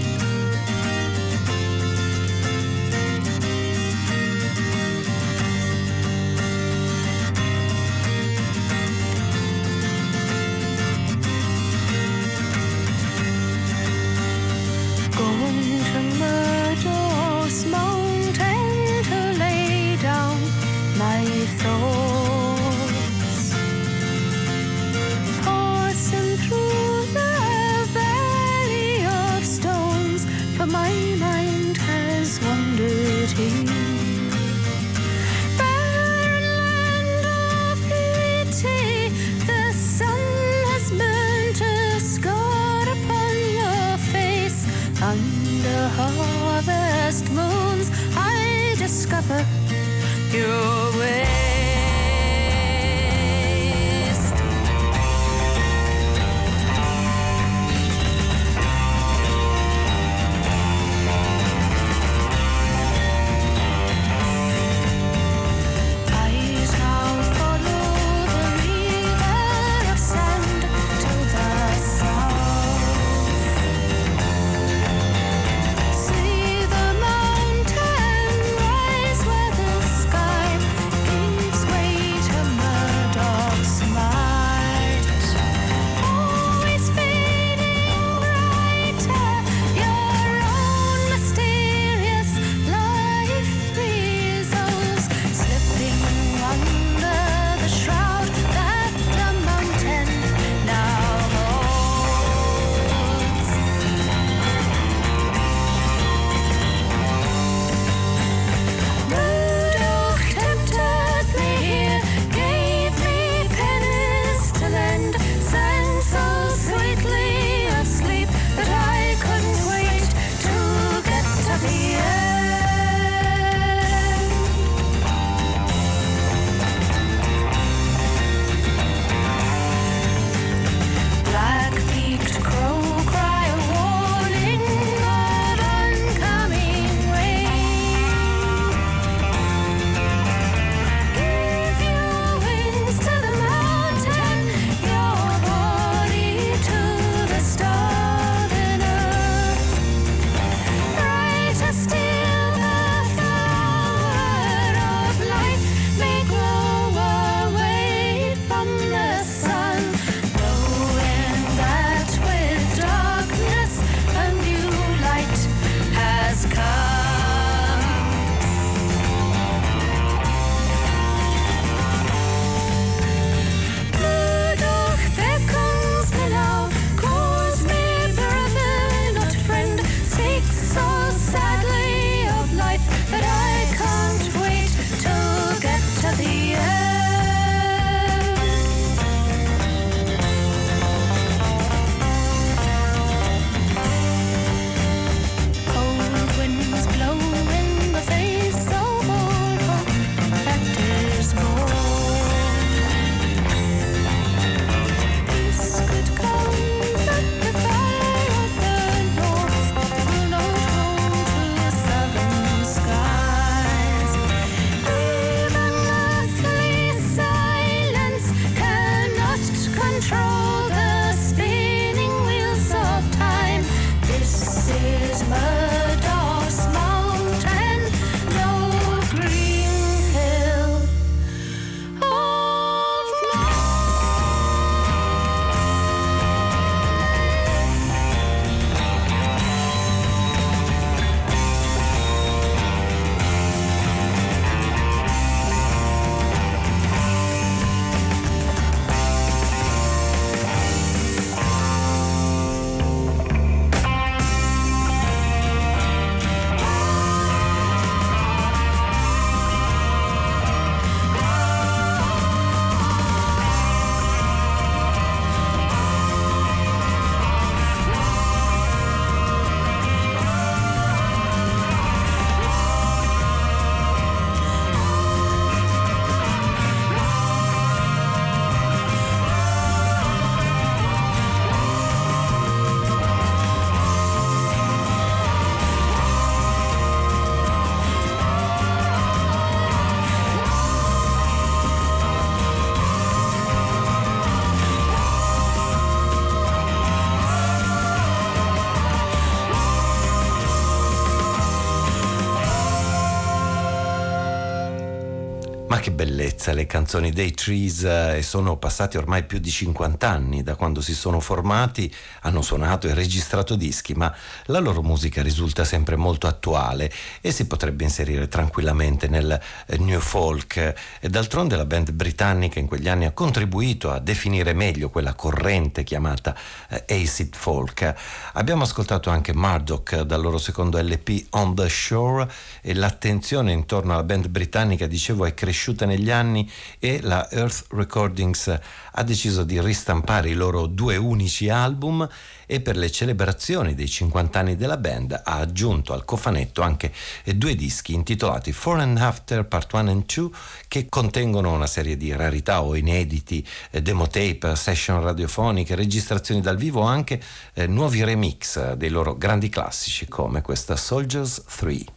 Bellezza 306.47 306.53
le 306.53 306.65
canzoni 306.65 307.11
dei 307.11 307.31
Trees 307.31 307.83
e 307.83 308.21
sono 308.21 308.57
passati 308.57 308.97
ormai 308.97 309.23
più 309.23 309.39
di 309.39 309.49
50 309.49 310.09
anni 310.09 310.43
da 310.43 310.55
quando 310.55 310.81
si 310.81 310.93
sono 310.93 311.19
formati, 311.19 311.93
hanno 312.21 312.41
suonato 312.41 312.87
e 312.87 312.93
registrato 312.93 313.55
dischi, 313.55 313.93
ma 313.93 314.13
la 314.45 314.59
loro 314.59 314.81
musica 314.81 315.21
risulta 315.21 315.63
sempre 315.63 315.95
molto 315.95 316.27
attuale 316.27 316.91
e 317.21 317.31
si 317.31 317.47
potrebbe 317.47 317.83
inserire 317.83 318.27
tranquillamente 318.27 319.07
nel 319.07 319.39
eh, 319.67 319.77
new 319.77 319.99
folk 319.99 320.73
e 320.99 321.09
d'altronde 321.09 321.55
la 321.55 321.65
band 321.65 321.91
britannica 321.91 322.59
in 322.59 322.67
quegli 322.67 322.87
anni 322.87 323.05
ha 323.05 323.11
contribuito 323.11 323.91
a 323.91 323.99
definire 323.99 324.53
meglio 324.53 324.89
quella 324.89 325.13
corrente 325.13 325.83
chiamata 325.83 326.35
eh, 326.69 326.85
acid 326.87 327.35
folk. 327.35 327.93
Abbiamo 328.33 328.63
ascoltato 328.63 329.09
anche 329.09 329.33
Murdoch 329.33 330.01
dal 330.01 330.21
loro 330.21 330.37
secondo 330.37 330.79
LP 330.79 331.27
On 331.31 331.55
the 331.55 331.69
Shore 331.69 332.29
e 332.61 332.73
l'attenzione 332.73 333.51
intorno 333.51 333.93
alla 333.93 334.03
band 334.03 334.27
britannica 334.27 334.87
dicevo 334.87 335.25
è 335.25 335.33
cresciuta 335.33 335.85
negli 335.85 336.11
anni 336.11 336.36
e 336.79 336.99
la 337.01 337.29
Earth 337.31 337.67
Recordings 337.69 338.59
ha 338.91 339.03
deciso 339.03 339.43
di 339.43 339.61
ristampare 339.61 340.29
i 340.29 340.33
loro 340.33 340.65
due 340.65 340.97
unici 340.97 341.47
album 341.47 342.07
e 342.45 342.61
per 342.61 342.77
le 342.77 342.89
celebrazioni 342.89 343.75
dei 343.75 343.87
50 343.87 344.39
anni 344.39 344.55
della 344.55 344.77
band 344.77 345.21
ha 345.23 345.37
aggiunto 345.37 345.93
al 345.93 346.05
cofanetto 346.05 346.61
anche 346.61 346.91
due 347.35 347.55
dischi 347.55 347.93
intitolati 347.93 348.51
For 348.51 348.79
and 348.79 348.97
After 348.97 349.45
Part 349.45 349.73
1 349.73 349.89
and 349.89 350.05
2 350.05 350.29
che 350.67 350.87
contengono 350.89 351.53
una 351.53 351.67
serie 351.67 351.97
di 351.97 352.13
rarità 352.13 352.63
o 352.63 352.75
inediti, 352.75 353.45
eh, 353.71 353.81
demo 353.81 354.07
tape, 354.07 354.55
session 354.55 355.01
radiofoniche, 355.01 355.75
registrazioni 355.75 356.41
dal 356.41 356.57
vivo 356.57 356.81
anche 356.81 357.21
eh, 357.53 357.67
nuovi 357.67 358.03
remix 358.03 358.73
dei 358.73 358.89
loro 358.89 359.15
grandi 359.15 359.49
classici 359.49 360.07
come 360.07 360.41
questa 360.41 360.75
Soldiers 360.75 361.43
3. 361.57 361.96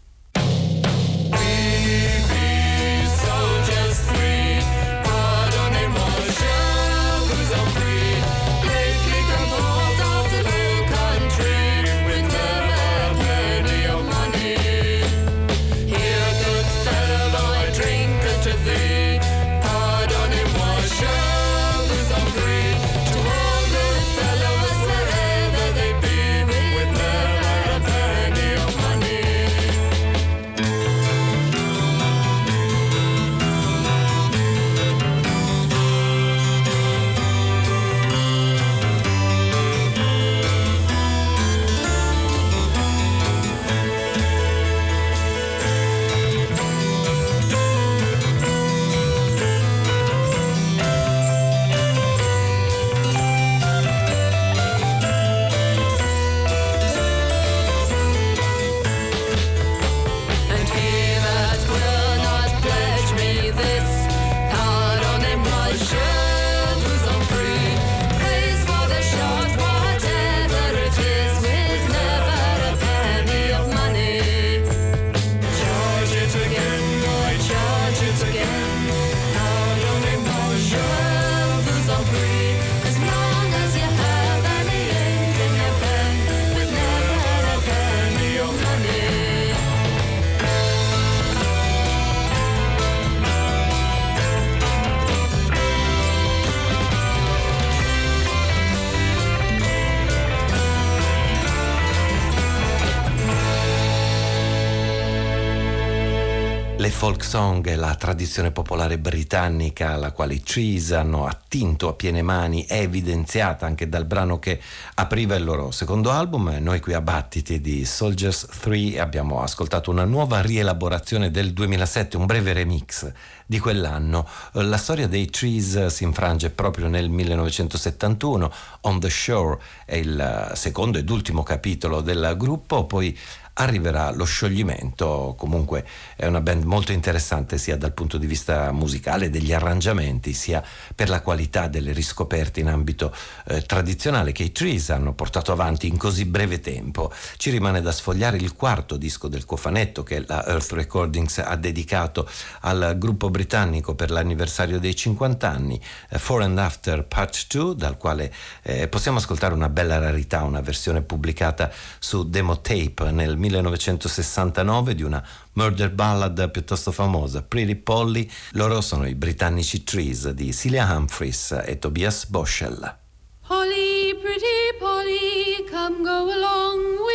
Tradizione 108.21 108.51
popolare 108.51 108.99
britannica 108.99 109.93
alla 109.93 110.13
quale 110.13 110.43
Trees 110.43 110.93
hanno 110.93 111.25
attinto 111.25 111.89
a 111.89 111.95
piene 111.95 112.21
mani, 112.21 112.67
è 112.67 112.81
evidenziata 112.81 113.65
anche 113.65 113.89
dal 113.89 114.05
brano 114.05 114.39
che 114.39 114.61
apriva 114.97 115.37
il 115.37 115.45
loro 115.45 115.71
secondo 115.71 116.11
album. 116.11 116.55
Noi 116.61 116.81
qui 116.81 116.93
a 116.93 117.01
Battiti 117.01 117.63
di 117.63 117.87
Soldiers 117.87 118.47
3 118.61 119.01
abbiamo 119.01 119.41
ascoltato 119.41 119.91
una 119.91 120.05
nuova 120.05 120.43
rielaborazione 120.43 121.31
del 121.31 121.55
2007, 121.55 122.19
un 122.19 122.27
breve 122.27 122.53
remix 122.53 123.11
di 123.47 123.59
quell'anno. 123.59 124.29
La 124.53 124.77
storia 124.77 125.09
dei 125.09 125.31
Trees 125.31 125.87
si 125.87 126.05
infrange 126.05 126.51
proprio 126.51 126.89
nel 126.89 127.09
1971, 127.09 128.53
On 128.83 129.01
the 129.01 129.09
Shore 129.09 129.59
è 129.87 129.97
il 129.97 130.53
secondo 130.55 130.99
ed 130.99 131.09
ultimo 131.09 131.43
capitolo 131.43 132.03
del 132.03 132.35
gruppo, 132.37 132.85
poi 132.85 133.19
arriverà 133.55 134.11
lo 134.13 134.25
scioglimento, 134.25 135.35
comunque 135.37 135.85
è 136.17 136.27
una 136.27 136.41
band 136.41 136.65
molto 136.65 136.93
interessante 136.93 137.59
sia 137.59 137.77
dal 137.77 137.93
punto 137.93 138.19
di 138.19 138.27
vista 138.27 138.73
musicale, 138.73 139.31
degli 139.31 139.53
arrangiamenti, 139.53 140.33
sia 140.33 140.63
per 140.95 141.09
la 141.09 141.21
qualità 141.21 141.69
delle 141.69 141.93
riscoperte 141.93 142.61
in 142.61 142.69
ambito 142.69 143.15
eh, 143.47 143.63
tradizionale 143.63 144.33
che 144.33 144.45
i 144.45 144.53
Trees 144.53 144.91
hanno 144.91 145.13
portato 145.13 145.53
avanti 145.53 145.87
in 145.87 145.97
così 145.97 146.25
breve 146.25 146.61
tempo. 146.61 147.13
Ci 147.37 147.51
rimane 147.51 147.81
da 147.81 147.93
sfogliare 147.93 148.37
il 148.37 148.55
quarto 148.55 148.97
disco 148.97 149.29
del 149.29 149.45
cofanetto 149.45 150.03
che 150.03 150.25
la 150.27 150.47
Earth 150.47 150.73
Recordings 150.73 151.39
ha 151.39 151.57
dedicato 151.57 152.29
al 152.61 152.97
gruppo 152.99 153.31
britannico 153.31 153.95
per 153.95 154.11
l'anniversario 154.11 154.79
dei 154.79 154.95
50 154.95 155.49
anni, 155.49 155.81
eh, 156.09 156.19
For 156.19 156.43
and 156.43 156.59
After 156.59 157.05
Part 157.05 157.47
2, 157.49 157.75
dal 157.75 157.97
quale 157.97 158.33
eh, 158.63 158.89
possiamo 158.89 159.19
ascoltare 159.19 159.55
una 159.55 159.69
bella 159.69 159.99
rarità, 159.99 160.43
una 160.43 160.61
versione 160.61 161.03
pubblicata 161.03 161.71
su 161.99 162.29
Demo 162.29 162.61
Tape 162.61 163.11
nel 163.11 163.37
1969 163.41 164.95
di 164.95 165.03
una 165.03 165.27
murder 165.55 165.91
ballad 165.91 166.51
piuttosto 166.51 166.93
famosa, 166.93 167.43
Pretty 167.43 167.75
Polly. 167.75 168.31
Loro 168.53 168.81
sono 168.81 169.07
i 169.07 169.15
britannici 169.15 169.83
Trees 169.83 170.29
di 170.31 170.53
Celia 170.53 170.87
Humphries 170.95 171.63
e 171.65 171.79
Tobias 171.79 172.27
Boschel. 172.27 172.99
Polly, 173.47 174.15
pretty 174.21 174.79
Polly, 174.79 175.67
come 175.69 176.03
go 176.03 176.31
along 176.31 177.10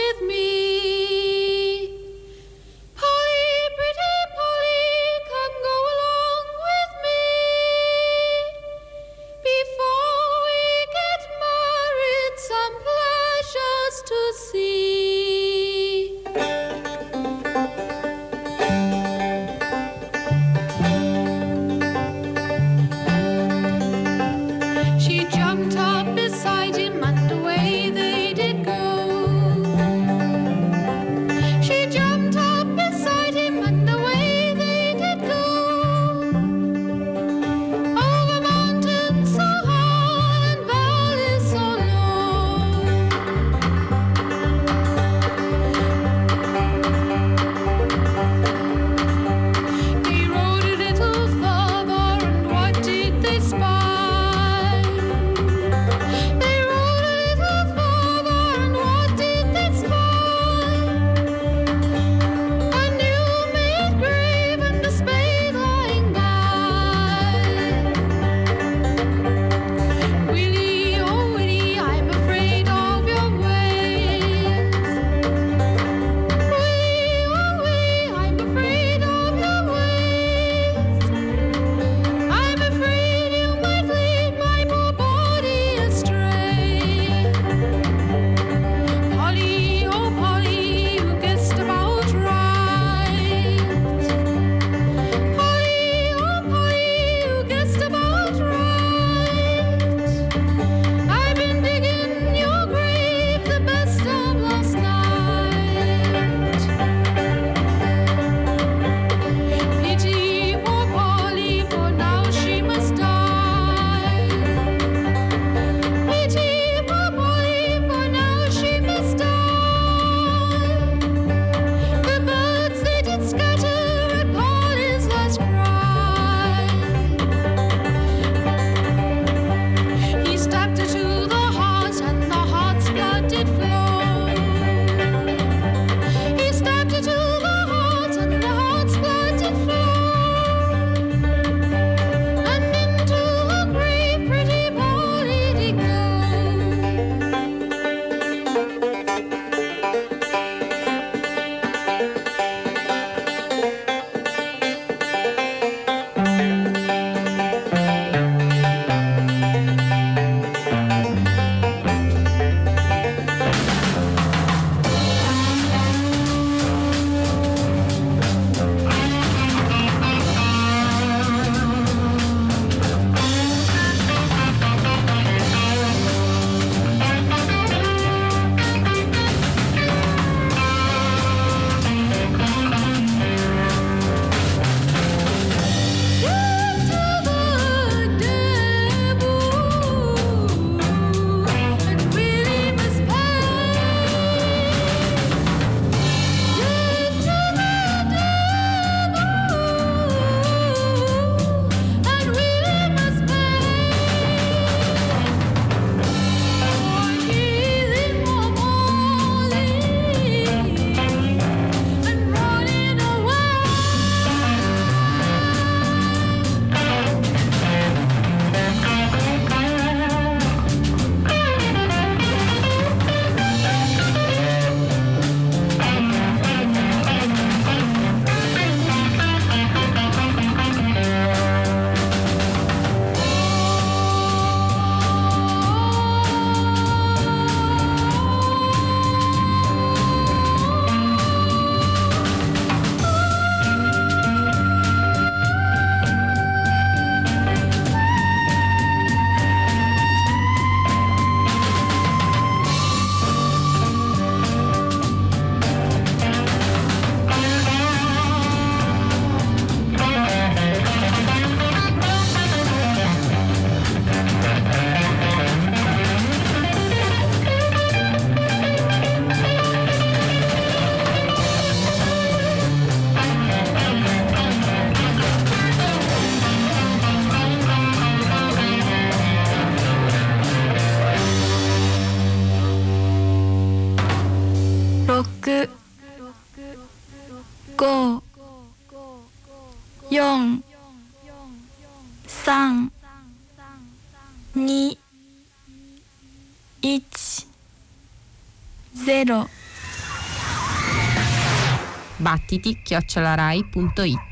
0 302.35 302.37
battiti 302.37 302.77
chiocciolarai.it 302.83 304.24